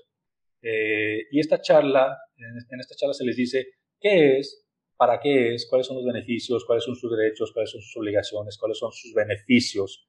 eh, 0.62 1.26
y 1.30 1.40
esta 1.40 1.60
charla, 1.60 2.16
en 2.36 2.80
esta 2.80 2.94
charla 2.94 3.12
se 3.12 3.24
les 3.24 3.36
dice 3.36 3.66
qué 4.00 4.38
es, 4.38 4.64
para 4.96 5.20
qué 5.20 5.54
es, 5.54 5.66
cuáles 5.68 5.86
son 5.86 5.96
los 5.96 6.06
beneficios, 6.06 6.64
cuáles 6.64 6.84
son 6.84 6.96
sus 6.96 7.14
derechos, 7.16 7.52
cuáles 7.52 7.70
son 7.70 7.82
sus 7.82 7.96
obligaciones, 7.96 8.56
cuáles 8.56 8.78
son 8.78 8.90
sus 8.92 9.12
beneficios 9.12 10.08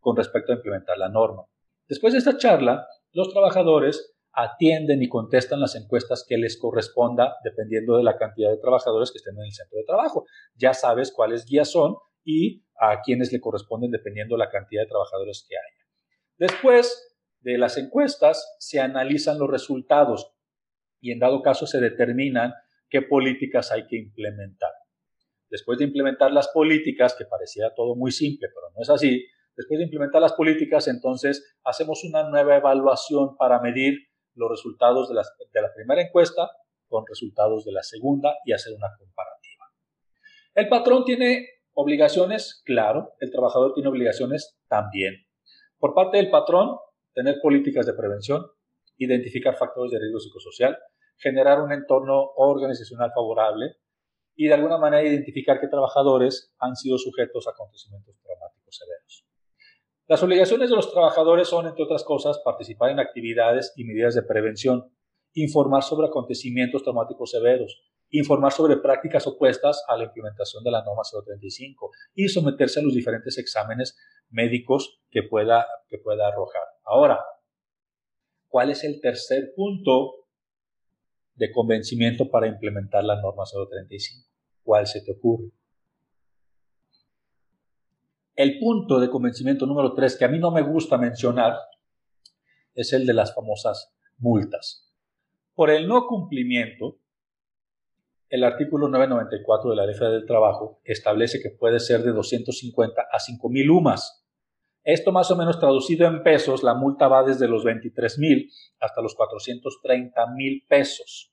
con 0.00 0.16
respecto 0.16 0.52
a 0.52 0.56
implementar 0.56 0.98
la 0.98 1.08
norma. 1.08 1.44
Después 1.88 2.12
de 2.12 2.18
esta 2.18 2.36
charla, 2.36 2.86
los 3.12 3.30
trabajadores 3.30 4.16
atienden 4.32 5.02
y 5.02 5.08
contestan 5.08 5.60
las 5.60 5.74
encuestas 5.74 6.24
que 6.28 6.38
les 6.38 6.58
corresponda 6.58 7.36
dependiendo 7.44 7.96
de 7.96 8.04
la 8.04 8.16
cantidad 8.16 8.50
de 8.50 8.58
trabajadores 8.58 9.10
que 9.10 9.18
estén 9.18 9.34
en 9.36 9.44
el 9.44 9.52
centro 9.52 9.78
de 9.78 9.84
trabajo. 9.84 10.26
Ya 10.54 10.72
sabes 10.74 11.12
cuáles 11.12 11.44
guías 11.44 11.70
son 11.70 11.96
y 12.24 12.64
a 12.78 13.00
quiénes 13.02 13.32
le 13.32 13.40
corresponden 13.40 13.90
dependiendo 13.90 14.36
de 14.36 14.40
la 14.40 14.50
cantidad 14.50 14.82
de 14.82 14.88
trabajadores 14.88 15.46
que 15.48 15.56
haya. 15.56 15.80
Después 16.38 17.18
de 17.40 17.58
las 17.58 17.76
encuestas 17.76 18.56
se 18.58 18.80
analizan 18.80 19.38
los 19.38 19.50
resultados 19.50 20.32
y 21.00 21.12
en 21.12 21.18
dado 21.18 21.42
caso 21.42 21.66
se 21.66 21.80
determinan 21.80 22.52
qué 22.88 23.02
políticas 23.02 23.72
hay 23.72 23.86
que 23.86 23.96
implementar. 23.96 24.72
Después 25.48 25.78
de 25.78 25.84
implementar 25.84 26.32
las 26.32 26.48
políticas, 26.48 27.14
que 27.18 27.24
parecía 27.24 27.72
todo 27.74 27.96
muy 27.96 28.12
simple, 28.12 28.48
pero 28.48 28.70
no 28.74 28.82
es 28.82 28.90
así, 28.90 29.26
después 29.56 29.78
de 29.78 29.84
implementar 29.84 30.20
las 30.20 30.34
políticas, 30.34 30.86
entonces 30.86 31.56
hacemos 31.64 32.04
una 32.04 32.28
nueva 32.28 32.56
evaluación 32.56 33.36
para 33.36 33.60
medir 33.60 34.09
los 34.34 34.50
resultados 34.50 35.08
de, 35.08 35.14
de 35.14 35.62
la 35.62 35.72
primera 35.74 36.02
encuesta 36.02 36.50
con 36.88 37.04
resultados 37.06 37.64
de 37.64 37.72
la 37.72 37.82
segunda 37.82 38.34
y 38.44 38.52
hacer 38.52 38.74
una 38.74 38.88
comparativa. 38.98 39.66
El 40.54 40.68
patrón 40.68 41.04
tiene 41.04 41.46
obligaciones, 41.72 42.62
claro, 42.64 43.14
el 43.20 43.30
trabajador 43.30 43.72
tiene 43.74 43.88
obligaciones 43.88 44.58
también. 44.68 45.14
Por 45.78 45.94
parte 45.94 46.18
del 46.18 46.30
patrón, 46.30 46.76
tener 47.14 47.36
políticas 47.40 47.86
de 47.86 47.94
prevención, 47.94 48.46
identificar 48.98 49.56
factores 49.56 49.92
de 49.92 49.98
riesgo 49.98 50.20
psicosocial, 50.20 50.76
generar 51.16 51.60
un 51.60 51.72
entorno 51.72 52.32
organizacional 52.36 53.12
favorable 53.14 53.76
y 54.34 54.48
de 54.48 54.54
alguna 54.54 54.78
manera 54.78 55.02
identificar 55.02 55.60
qué 55.60 55.68
trabajadores 55.68 56.54
han 56.58 56.74
sido 56.76 56.98
sujetos 56.98 57.46
a 57.46 57.50
acontecimientos 57.50 58.16
traumáticos 58.22 58.76
severos. 58.76 59.29
Las 60.10 60.24
obligaciones 60.24 60.70
de 60.70 60.74
los 60.74 60.90
trabajadores 60.90 61.46
son, 61.46 61.68
entre 61.68 61.84
otras 61.84 62.02
cosas, 62.02 62.40
participar 62.44 62.90
en 62.90 62.98
actividades 62.98 63.72
y 63.76 63.84
medidas 63.84 64.16
de 64.16 64.24
prevención, 64.24 64.92
informar 65.34 65.84
sobre 65.84 66.08
acontecimientos 66.08 66.82
traumáticos 66.82 67.30
severos, 67.30 67.80
informar 68.10 68.50
sobre 68.50 68.78
prácticas 68.78 69.28
opuestas 69.28 69.84
a 69.86 69.96
la 69.96 70.06
implementación 70.06 70.64
de 70.64 70.72
la 70.72 70.82
norma 70.82 71.02
035 71.04 71.92
y 72.16 72.26
someterse 72.26 72.80
a 72.80 72.82
los 72.82 72.92
diferentes 72.92 73.38
exámenes 73.38 73.96
médicos 74.30 75.00
que 75.12 75.22
pueda, 75.22 75.64
que 75.88 75.98
pueda 75.98 76.26
arrojar. 76.26 76.64
Ahora, 76.82 77.20
¿cuál 78.48 78.70
es 78.70 78.82
el 78.82 79.00
tercer 79.00 79.52
punto 79.54 80.26
de 81.34 81.52
convencimiento 81.52 82.28
para 82.28 82.48
implementar 82.48 83.04
la 83.04 83.14
norma 83.14 83.44
035? 83.44 84.28
¿Cuál 84.64 84.88
se 84.88 85.02
te 85.02 85.12
ocurre? 85.12 85.52
El 88.40 88.58
punto 88.58 88.98
de 88.98 89.10
convencimiento 89.10 89.66
número 89.66 89.92
3 89.92 90.16
que 90.16 90.24
a 90.24 90.28
mí 90.28 90.38
no 90.38 90.50
me 90.50 90.62
gusta 90.62 90.96
mencionar 90.96 91.58
es 92.72 92.94
el 92.94 93.04
de 93.04 93.12
las 93.12 93.34
famosas 93.34 93.94
multas. 94.16 94.90
Por 95.54 95.68
el 95.68 95.86
no 95.86 96.06
cumplimiento, 96.06 96.96
el 98.30 98.44
artículo 98.44 98.88
994 98.88 99.68
de 99.68 99.76
la 99.76 99.84
Ley 99.84 99.94
Federal 99.94 100.20
del 100.20 100.26
Trabajo 100.26 100.80
establece 100.84 101.42
que 101.42 101.50
puede 101.50 101.80
ser 101.80 102.02
de 102.02 102.12
250 102.12 103.02
a 103.02 103.18
5.000 103.18 103.76
UMAS. 103.76 104.26
Esto 104.84 105.12
más 105.12 105.30
o 105.30 105.36
menos 105.36 105.60
traducido 105.60 106.06
en 106.06 106.22
pesos, 106.22 106.62
la 106.62 106.72
multa 106.72 107.08
va 107.08 107.22
desde 107.22 107.46
los 107.46 107.62
23.000 107.62 108.50
hasta 108.80 109.02
los 109.02 109.14
430.000 109.18 110.66
pesos. 110.66 111.30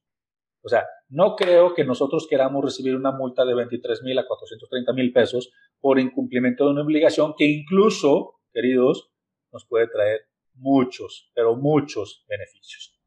O 0.67 0.69
sea, 0.69 0.85
no 1.07 1.37
creo 1.37 1.73
que 1.73 1.85
nosotros 1.85 2.27
queramos 2.29 2.61
recibir 2.61 2.93
una 2.93 3.13
multa 3.13 3.45
de 3.45 3.55
23 3.55 4.03
mil 4.03 4.19
a 4.19 4.27
430 4.27 4.91
mil 4.91 5.13
pesos 5.13 5.49
por 5.79 5.99
incumplimiento 5.99 6.65
de 6.65 6.71
una 6.71 6.83
obligación 6.83 7.33
que 7.37 7.45
incluso, 7.45 8.39
queridos, 8.53 9.11
nos 9.51 9.65
puede 9.65 9.87
traer 9.87 10.21
muchos, 10.55 11.31
pero 11.33 11.55
muchos 11.55 12.25
beneficios. 12.27 12.99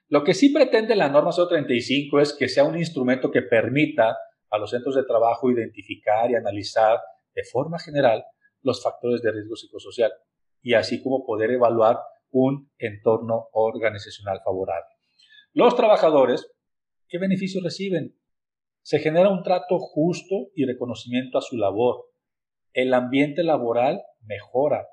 Lo 0.10 0.24
que 0.24 0.34
sí 0.34 0.50
pretende 0.50 0.96
la 0.96 1.10
norma 1.10 1.32
035 1.32 2.20
es 2.20 2.34
que 2.34 2.48
sea 2.48 2.64
un 2.64 2.78
instrumento 2.78 3.32
que 3.32 3.42
permita 3.42 4.18
a 4.50 4.58
los 4.58 4.70
centros 4.70 4.96
de 4.96 5.04
trabajo 5.04 5.50
identificar 5.50 6.30
y 6.30 6.36
analizar 6.36 7.00
de 7.36 7.44
forma 7.44 7.80
general 7.80 8.24
los 8.62 8.82
factores 8.82 9.22
de 9.22 9.32
riesgo 9.32 9.56
psicosocial 9.56 10.12
y 10.62 10.74
así 10.74 11.02
como 11.02 11.26
poder 11.26 11.52
evaluar 11.52 12.00
un 12.32 12.72
entorno 12.78 13.50
organizacional 13.52 14.42
favorable. 14.44 14.90
Los 15.54 15.76
trabajadores, 15.76 16.52
¿qué 17.08 17.20
beneficios 17.20 17.64
reciben? 17.64 18.18
Se 18.82 19.00
genera 19.00 19.30
un 19.30 19.44
trato 19.44 19.78
justo 19.80 20.50
y 20.56 20.66
reconocimiento 20.66 21.38
a 21.38 21.42
su 21.42 21.58
labor. 21.58 22.06
El 22.74 22.94
ambiente 22.94 23.44
laboral 23.44 24.02
mejora. 24.22 24.88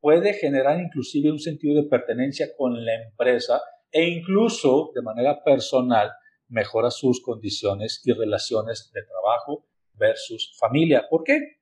Puede 0.00 0.34
generar 0.34 0.80
inclusive 0.80 1.30
un 1.30 1.38
sentido 1.38 1.80
de 1.80 1.88
pertenencia 1.88 2.48
con 2.56 2.84
la 2.84 2.94
empresa 2.94 3.62
e 3.90 4.08
incluso 4.08 4.90
de 4.94 5.02
manera 5.02 5.42
personal 5.44 6.10
mejora 6.48 6.90
sus 6.90 7.22
condiciones 7.22 8.02
y 8.04 8.12
relaciones 8.12 8.90
de 8.92 9.02
trabajo 9.04 9.66
versus 9.94 10.54
familia. 10.58 11.06
¿Por 11.08 11.24
qué? 11.24 11.61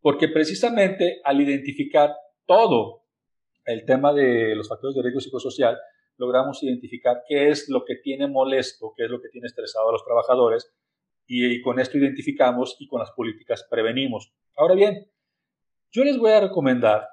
Porque 0.00 0.28
precisamente 0.28 1.20
al 1.24 1.40
identificar 1.40 2.14
todo 2.46 3.02
el 3.64 3.84
tema 3.84 4.12
de 4.12 4.54
los 4.54 4.68
factores 4.68 4.96
de 4.96 5.02
riesgo 5.02 5.20
psicosocial, 5.20 5.78
logramos 6.16 6.62
identificar 6.62 7.22
qué 7.26 7.48
es 7.48 7.68
lo 7.68 7.84
que 7.84 7.96
tiene 7.96 8.26
molesto, 8.26 8.92
qué 8.96 9.04
es 9.04 9.10
lo 9.10 9.20
que 9.20 9.28
tiene 9.28 9.46
estresado 9.46 9.88
a 9.88 9.92
los 9.92 10.04
trabajadores 10.04 10.72
y, 11.26 11.62
con 11.62 11.78
esto 11.78 11.96
identificamos 11.96 12.76
y 12.78 12.88
con 12.88 13.00
las 13.00 13.12
políticas 13.12 13.66
prevenimos. 13.70 14.32
Ahora 14.56 14.74
bien, 14.74 15.08
yo 15.90 16.04
les 16.04 16.18
voy 16.18 16.32
a 16.32 16.40
recomendar, 16.40 17.06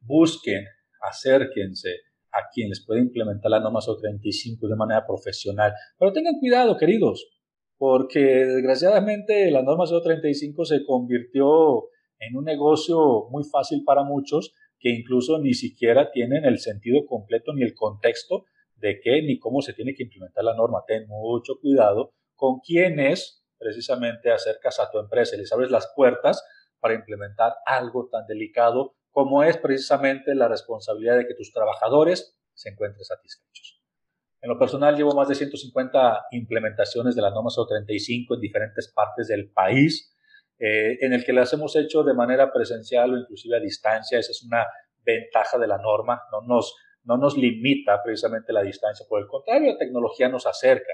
busquen, 0.00 0.64
acérquense 1.00 1.90
a 2.32 2.48
quien 2.52 2.70
les 2.70 2.84
puede 2.84 3.00
implementar 3.00 3.50
la 3.50 3.60
norma 3.60 3.80
35 3.80 4.66
de 4.66 4.76
manera 4.76 5.06
profesional, 5.06 5.72
pero 5.98 6.12
tengan 6.12 6.38
cuidado, 6.38 6.76
queridos, 6.76 7.26
porque 7.78 8.20
desgraciadamente 8.20 9.50
la 9.50 9.62
norma 9.62 9.84
035 9.86 10.64
se 10.64 10.84
convirtió 10.84 11.84
en 12.18 12.36
un 12.36 12.44
negocio 12.44 13.28
muy 13.30 13.44
fácil 13.44 13.84
para 13.84 14.02
muchos 14.02 14.52
que 14.80 14.90
incluso 14.90 15.38
ni 15.38 15.54
siquiera 15.54 16.10
tienen 16.10 16.44
el 16.44 16.58
sentido 16.58 17.06
completo 17.06 17.52
ni 17.52 17.62
el 17.62 17.74
contexto 17.74 18.44
de 18.76 19.00
qué 19.00 19.22
ni 19.22 19.38
cómo 19.38 19.62
se 19.62 19.72
tiene 19.72 19.94
que 19.94 20.04
implementar 20.04 20.44
la 20.44 20.54
norma. 20.54 20.84
Ten 20.86 21.06
mucho 21.08 21.58
cuidado 21.60 22.12
con 22.34 22.60
quienes 22.60 23.44
precisamente 23.58 24.30
acercas 24.30 24.78
a 24.78 24.90
tu 24.90 24.98
empresa 24.98 25.34
y 25.34 25.38
les 25.38 25.52
abres 25.52 25.70
las 25.70 25.92
puertas 25.94 26.44
para 26.80 26.94
implementar 26.94 27.54
algo 27.66 28.08
tan 28.08 28.26
delicado 28.26 28.94
como 29.10 29.42
es 29.42 29.56
precisamente 29.56 30.34
la 30.34 30.48
responsabilidad 30.48 31.16
de 31.16 31.26
que 31.26 31.34
tus 31.34 31.52
trabajadores 31.52 32.38
se 32.54 32.68
encuentren 32.70 33.04
satisfechos. 33.04 33.77
En 34.40 34.48
lo 34.48 34.58
personal 34.58 34.96
llevo 34.96 35.14
más 35.14 35.28
de 35.28 35.34
150 35.34 36.26
implementaciones 36.30 37.16
de 37.16 37.22
la 37.22 37.30
norma 37.30 37.50
035 37.50 38.34
en 38.34 38.40
diferentes 38.40 38.92
partes 38.94 39.26
del 39.28 39.50
país, 39.50 40.14
eh, 40.58 40.96
en 41.00 41.12
el 41.12 41.24
que 41.24 41.32
las 41.32 41.52
hemos 41.52 41.74
hecho 41.76 42.04
de 42.04 42.14
manera 42.14 42.52
presencial 42.52 43.12
o 43.12 43.18
inclusive 43.18 43.56
a 43.56 43.60
distancia. 43.60 44.18
Esa 44.18 44.30
es 44.30 44.42
una 44.44 44.66
ventaja 45.04 45.58
de 45.58 45.66
la 45.66 45.78
norma, 45.78 46.22
no 46.30 46.42
nos, 46.42 46.76
no 47.04 47.16
nos 47.16 47.36
limita 47.36 48.02
precisamente 48.02 48.52
la 48.52 48.62
distancia, 48.62 49.06
por 49.08 49.20
el 49.20 49.26
contrario, 49.26 49.72
la 49.72 49.78
tecnología 49.78 50.28
nos 50.28 50.46
acerca. 50.46 50.92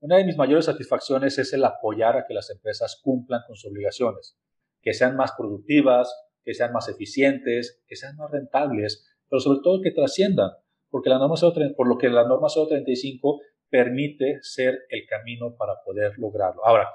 Una 0.00 0.16
de 0.16 0.24
mis 0.24 0.36
mayores 0.36 0.66
satisfacciones 0.66 1.38
es 1.38 1.52
el 1.52 1.64
apoyar 1.64 2.16
a 2.16 2.26
que 2.26 2.34
las 2.34 2.50
empresas 2.50 3.00
cumplan 3.02 3.42
con 3.46 3.56
sus 3.56 3.70
obligaciones, 3.70 4.38
que 4.82 4.92
sean 4.92 5.16
más 5.16 5.32
productivas, 5.36 6.12
que 6.44 6.54
sean 6.54 6.72
más 6.72 6.88
eficientes, 6.88 7.82
que 7.86 7.96
sean 7.96 8.16
más 8.16 8.30
rentables, 8.30 9.08
pero 9.28 9.40
sobre 9.40 9.60
todo 9.62 9.82
que 9.82 9.90
trasciendan 9.90 10.50
porque 10.90 11.10
la 11.10 11.18
norma 11.18 11.36
por 11.76 11.88
lo 11.88 11.98
que 11.98 12.08
la 12.08 12.26
norma 12.26 12.48
035 12.48 13.40
permite 13.68 14.38
ser 14.42 14.86
el 14.88 15.06
camino 15.06 15.54
para 15.56 15.74
poder 15.84 16.18
lograrlo. 16.18 16.64
Ahora, 16.64 16.88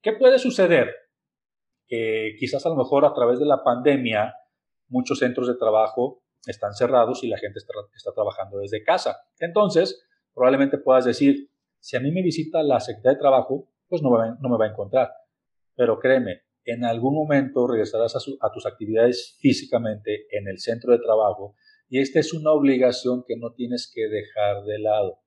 ¿qué 0.00 0.12
puede 0.12 0.38
suceder? 0.38 0.94
Que 1.86 2.36
quizás 2.38 2.64
a 2.66 2.68
lo 2.68 2.76
mejor 2.76 3.04
a 3.04 3.12
través 3.12 3.38
de 3.38 3.46
la 3.46 3.62
pandemia 3.62 4.34
muchos 4.88 5.18
centros 5.18 5.48
de 5.48 5.54
trabajo 5.54 6.22
están 6.46 6.74
cerrados 6.74 7.22
y 7.24 7.28
la 7.28 7.38
gente 7.38 7.58
está, 7.58 8.12
trabajando 8.12 8.58
desde 8.58 8.82
casa. 8.82 9.16
Entonces, 9.38 10.06
probablemente 10.34 10.78
puedas 10.78 11.04
decir, 11.04 11.50
si 11.80 11.96
a 11.96 12.00
mí 12.00 12.12
me 12.12 12.22
visita 12.22 12.62
la 12.62 12.80
Secretaría 12.80 13.14
de 13.14 13.20
Trabajo, 13.20 13.68
pues 13.88 14.02
no 14.02 14.10
me, 14.10 14.58
va 14.58 14.64
a 14.66 14.68
encontrar. 14.68 15.12
Pero 15.74 15.98
créeme, 15.98 16.42
en 16.64 16.84
algún 16.84 17.14
momento 17.14 17.66
regresarás 17.66 18.16
a 18.40 18.52
tus 18.52 18.66
actividades 18.66 19.36
físicamente 19.40 20.26
en 20.30 20.48
el 20.48 20.58
centro 20.58 20.92
de 20.92 20.98
trabajo 20.98 21.56
y 21.92 22.00
esta 22.00 22.20
es 22.20 22.32
una 22.32 22.52
obligación 22.52 23.22
que 23.28 23.36
no 23.36 23.52
tienes 23.52 23.92
que 23.94 24.08
dejar 24.08 24.64
de 24.64 24.78
lado. 24.78 25.18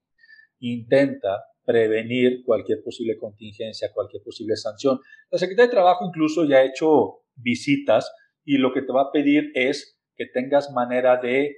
Intenta 0.58 1.44
prevenir 1.64 2.44
cualquier 2.44 2.82
posible 2.84 3.20
contingencia, 3.20 3.92
cualquier 3.94 4.24
posible 4.24 4.56
sanción. 4.56 5.00
La 5.30 5.38
Secretaría 5.38 5.68
de 5.68 5.76
Trabajo 5.76 6.08
incluso 6.08 6.44
ya 6.44 6.58
ha 6.58 6.66
hecho 6.66 7.20
visitas 7.36 8.12
y 8.44 8.58
lo 8.58 8.74
que 8.74 8.82
te 8.82 8.92
va 8.92 9.04
a 9.04 9.12
pedir 9.12 9.52
es 9.54 10.00
que 10.16 10.26
tengas 10.26 10.72
manera 10.72 11.18
de 11.18 11.56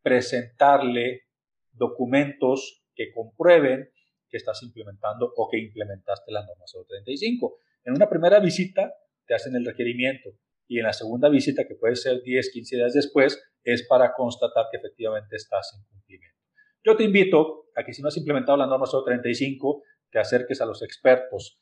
presentarle 0.00 1.24
documentos 1.72 2.82
que 2.94 3.12
comprueben 3.12 3.90
que 4.30 4.38
estás 4.38 4.62
implementando 4.62 5.34
o 5.36 5.50
que 5.50 5.58
implementaste 5.58 6.32
la 6.32 6.40
norma 6.46 6.64
035. 6.88 7.58
En 7.84 7.92
una 7.92 8.08
primera 8.08 8.40
visita 8.40 8.90
te 9.26 9.34
hacen 9.34 9.54
el 9.54 9.66
requerimiento 9.66 10.30
y 10.68 10.78
en 10.78 10.84
la 10.84 10.92
segunda 10.92 11.28
visita, 11.28 11.66
que 11.66 11.74
puede 11.74 11.96
ser 11.96 12.22
10, 12.22 12.50
15 12.50 12.76
días 12.76 12.92
después, 12.92 13.42
es 13.64 13.84
para 13.88 14.12
constatar 14.14 14.66
que 14.70 14.76
efectivamente 14.78 15.34
estás 15.36 15.76
en 15.76 15.82
cumplimiento. 15.84 16.36
Yo 16.84 16.96
te 16.96 17.04
invito 17.04 17.66
a 17.74 17.84
que 17.84 17.92
si 17.92 18.02
no 18.02 18.08
has 18.08 18.16
implementado 18.16 18.56
la 18.56 18.66
norma 18.66 18.86
035, 18.86 19.82
te 20.10 20.18
acerques 20.18 20.60
a 20.60 20.66
los 20.66 20.82
expertos. 20.82 21.60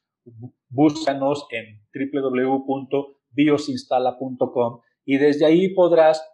Búscanos 0.69 1.47
en 1.51 1.83
www.biosinstala.com 1.93 4.81
y 5.05 5.19
desde 5.19 5.45
ahí 5.47 5.75
podrás 5.75 6.27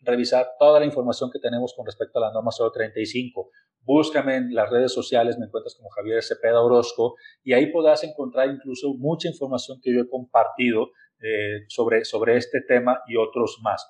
revisar 0.00 0.50
toda 0.58 0.80
la 0.80 0.86
información 0.86 1.30
que 1.30 1.38
tenemos 1.38 1.74
con 1.76 1.86
respecto 1.86 2.18
a 2.18 2.22
la 2.22 2.32
norma 2.32 2.50
035. 2.50 3.50
Búscame 3.80 4.34
en 4.36 4.54
las 4.54 4.70
redes 4.70 4.92
sociales, 4.92 5.38
me 5.38 5.46
encuentras 5.46 5.74
como 5.74 5.88
Javier 5.90 6.22
Cepeda 6.22 6.60
Orozco 6.60 7.16
y 7.42 7.52
ahí 7.52 7.72
podrás 7.72 8.04
encontrar 8.04 8.48
incluso 8.48 8.94
mucha 8.94 9.28
información 9.28 9.80
que 9.82 9.92
yo 9.94 10.02
he 10.02 10.08
compartido 10.08 10.92
eh, 11.22 11.64
sobre, 11.68 12.04
sobre 12.04 12.36
este 12.36 12.60
tema 12.66 13.00
y 13.06 13.16
otros 13.16 13.60
más. 13.62 13.88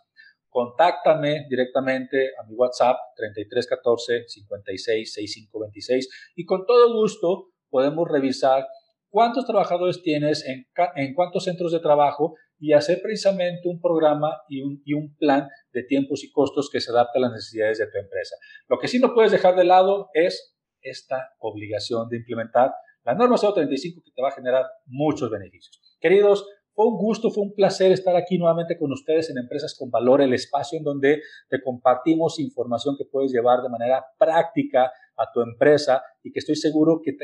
Contáctame 0.48 1.46
directamente 1.48 2.32
a 2.38 2.46
mi 2.46 2.54
WhatsApp 2.54 2.96
3314 3.16 4.28
56 4.28 5.12
6526 5.14 6.32
y 6.36 6.44
con 6.44 6.66
todo 6.66 6.92
gusto 6.92 7.52
podemos 7.70 8.06
revisar 8.06 8.66
cuántos 9.08 9.46
trabajadores 9.46 10.02
tienes 10.02 10.44
en, 10.46 10.66
en 10.96 11.14
cuántos 11.14 11.44
centros 11.44 11.72
de 11.72 11.80
trabajo 11.80 12.34
y 12.58 12.74
hacer 12.74 13.00
precisamente 13.02 13.68
un 13.68 13.80
programa 13.80 14.42
y 14.48 14.62
un, 14.62 14.82
y 14.84 14.94
un, 14.94 15.16
plan 15.16 15.48
de 15.72 15.82
tiempos 15.82 16.22
y 16.22 16.30
costos 16.30 16.70
que 16.70 16.80
se 16.80 16.92
adapte 16.92 17.18
a 17.18 17.22
las 17.22 17.32
necesidades 17.32 17.78
de 17.78 17.86
tu 17.86 17.98
empresa. 17.98 18.36
Lo 18.68 18.78
que 18.78 18.88
sí 18.88 19.00
no 19.00 19.14
puedes 19.14 19.32
dejar 19.32 19.56
de 19.56 19.64
lado 19.64 20.10
es 20.14 20.54
esta 20.80 21.30
obligación 21.38 22.08
de 22.08 22.18
implementar 22.18 22.72
la 23.04 23.14
norma 23.14 23.36
035 23.36 24.02
que 24.04 24.12
te 24.12 24.22
va 24.22 24.28
a 24.28 24.32
generar 24.32 24.66
muchos 24.86 25.30
beneficios. 25.30 25.80
Queridos, 26.00 26.46
fue 26.74 26.86
un 26.86 26.96
gusto, 26.96 27.30
fue 27.30 27.44
un 27.44 27.54
placer 27.54 27.92
estar 27.92 28.16
aquí 28.16 28.38
nuevamente 28.38 28.78
con 28.78 28.92
ustedes 28.92 29.28
en 29.30 29.38
Empresas 29.38 29.76
con 29.78 29.90
Valor, 29.90 30.22
el 30.22 30.32
espacio 30.32 30.78
en 30.78 30.84
donde 30.84 31.22
te 31.48 31.62
compartimos 31.62 32.40
información 32.40 32.96
que 32.96 33.04
puedes 33.04 33.30
llevar 33.30 33.62
de 33.62 33.68
manera 33.68 34.04
práctica 34.18 34.90
a 35.16 35.30
tu 35.32 35.42
empresa 35.42 36.02
y 36.22 36.32
que 36.32 36.38
estoy 36.38 36.56
seguro 36.56 37.02
que, 37.02 37.14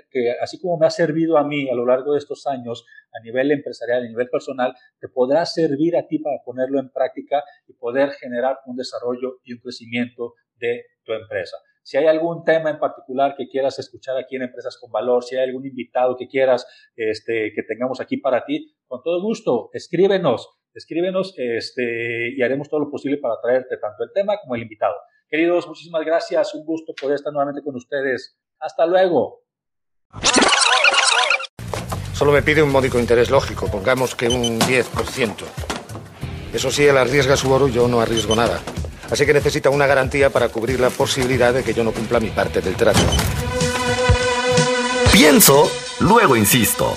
así 0.42 0.61
como 0.61 0.76
me 0.76 0.87
ha 0.87 0.90
servido 0.90 1.38
a 1.38 1.44
mí 1.44 1.68
a 1.70 1.74
lo 1.74 1.87
largo 1.87 2.12
de 2.12 2.18
estos 2.18 2.46
años 2.46 2.84
a 3.12 3.22
nivel 3.24 3.50
empresarial, 3.50 4.02
a 4.02 4.08
nivel 4.08 4.28
personal, 4.28 4.74
te 5.00 5.08
podrá 5.08 5.46
servir 5.46 5.96
a 5.96 6.06
ti 6.06 6.18
para 6.18 6.42
ponerlo 6.44 6.78
en 6.78 6.90
práctica 6.90 7.42
y 7.66 7.72
poder 7.72 8.11
generar 8.11 8.58
un 8.66 8.76
desarrollo 8.76 9.38
y 9.44 9.54
un 9.54 9.61
crecimiento 9.61 10.34
de 10.56 10.84
tu 11.04 11.12
empresa. 11.12 11.56
Si 11.82 11.96
hay 11.96 12.04
algún 12.04 12.44
tema 12.44 12.68
en 12.68 12.78
particular 12.78 13.34
que 13.34 13.48
quieras 13.48 13.78
escuchar 13.78 14.18
aquí 14.18 14.37
en 14.37 14.42
Empresas 14.42 14.76
con 14.78 14.92
Valor, 14.92 15.24
si 15.24 15.37
hay 15.37 15.44
algún 15.44 15.64
invitado 15.64 16.18
que 16.18 16.28
quieras 16.28 16.66
este, 16.94 17.52
que 17.54 17.62
tengamos 17.62 17.98
aquí 18.02 18.18
para 18.18 18.44
ti, 18.44 18.74
con 18.88 19.03
todo 19.03 19.20
gusto, 19.22 19.68
escríbenos, 19.72 20.48
escríbenos 20.74 21.35
este, 21.37 22.35
y 22.35 22.42
haremos 22.42 22.68
todo 22.68 22.81
lo 22.81 22.90
posible 22.90 23.18
para 23.18 23.40
traerte 23.40 23.77
tanto 23.77 24.03
el 24.03 24.11
tema 24.12 24.38
como 24.40 24.55
el 24.55 24.62
invitado. 24.62 24.94
Queridos, 25.29 25.68
muchísimas 25.68 26.05
gracias, 26.05 26.55
un 26.55 26.64
gusto 26.64 26.94
poder 26.98 27.16
estar 27.16 27.33
nuevamente 27.33 27.62
con 27.62 27.77
ustedes. 27.77 28.38
Hasta 28.59 28.87
luego. 28.87 29.42
Solo 32.14 32.33
me 32.33 32.42
pide 32.42 32.62
un 32.62 32.72
módico 32.72 32.98
interés 32.98 33.31
lógico, 33.31 33.70
pongamos 33.70 34.14
que 34.14 34.29
un 34.29 34.59
10%. 34.59 35.35
Eso 36.53 36.70
sí, 36.70 36.87
él 36.87 36.96
arriesga 36.96 37.37
su 37.37 37.53
oro, 37.53 37.68
yo 37.68 37.87
no 37.87 38.01
arriesgo 38.01 38.35
nada. 38.35 38.59
Así 39.11 39.27
que 39.27 39.35
necesita 39.35 39.70
una 39.70 39.87
garantía 39.87 40.31
para 40.31 40.48
cubrir 40.48 40.81
la 40.81 40.90
posibilidad 40.90 41.53
de 41.53 41.62
que 41.62 41.74
yo 41.74 41.85
no 41.85 41.92
cumpla 41.92 42.20
mi 42.20 42.31
parte 42.31 42.61
del 42.61 42.74
trato. 42.74 43.01
Pienso, 45.12 45.70
luego 46.01 46.37
insisto. 46.37 46.96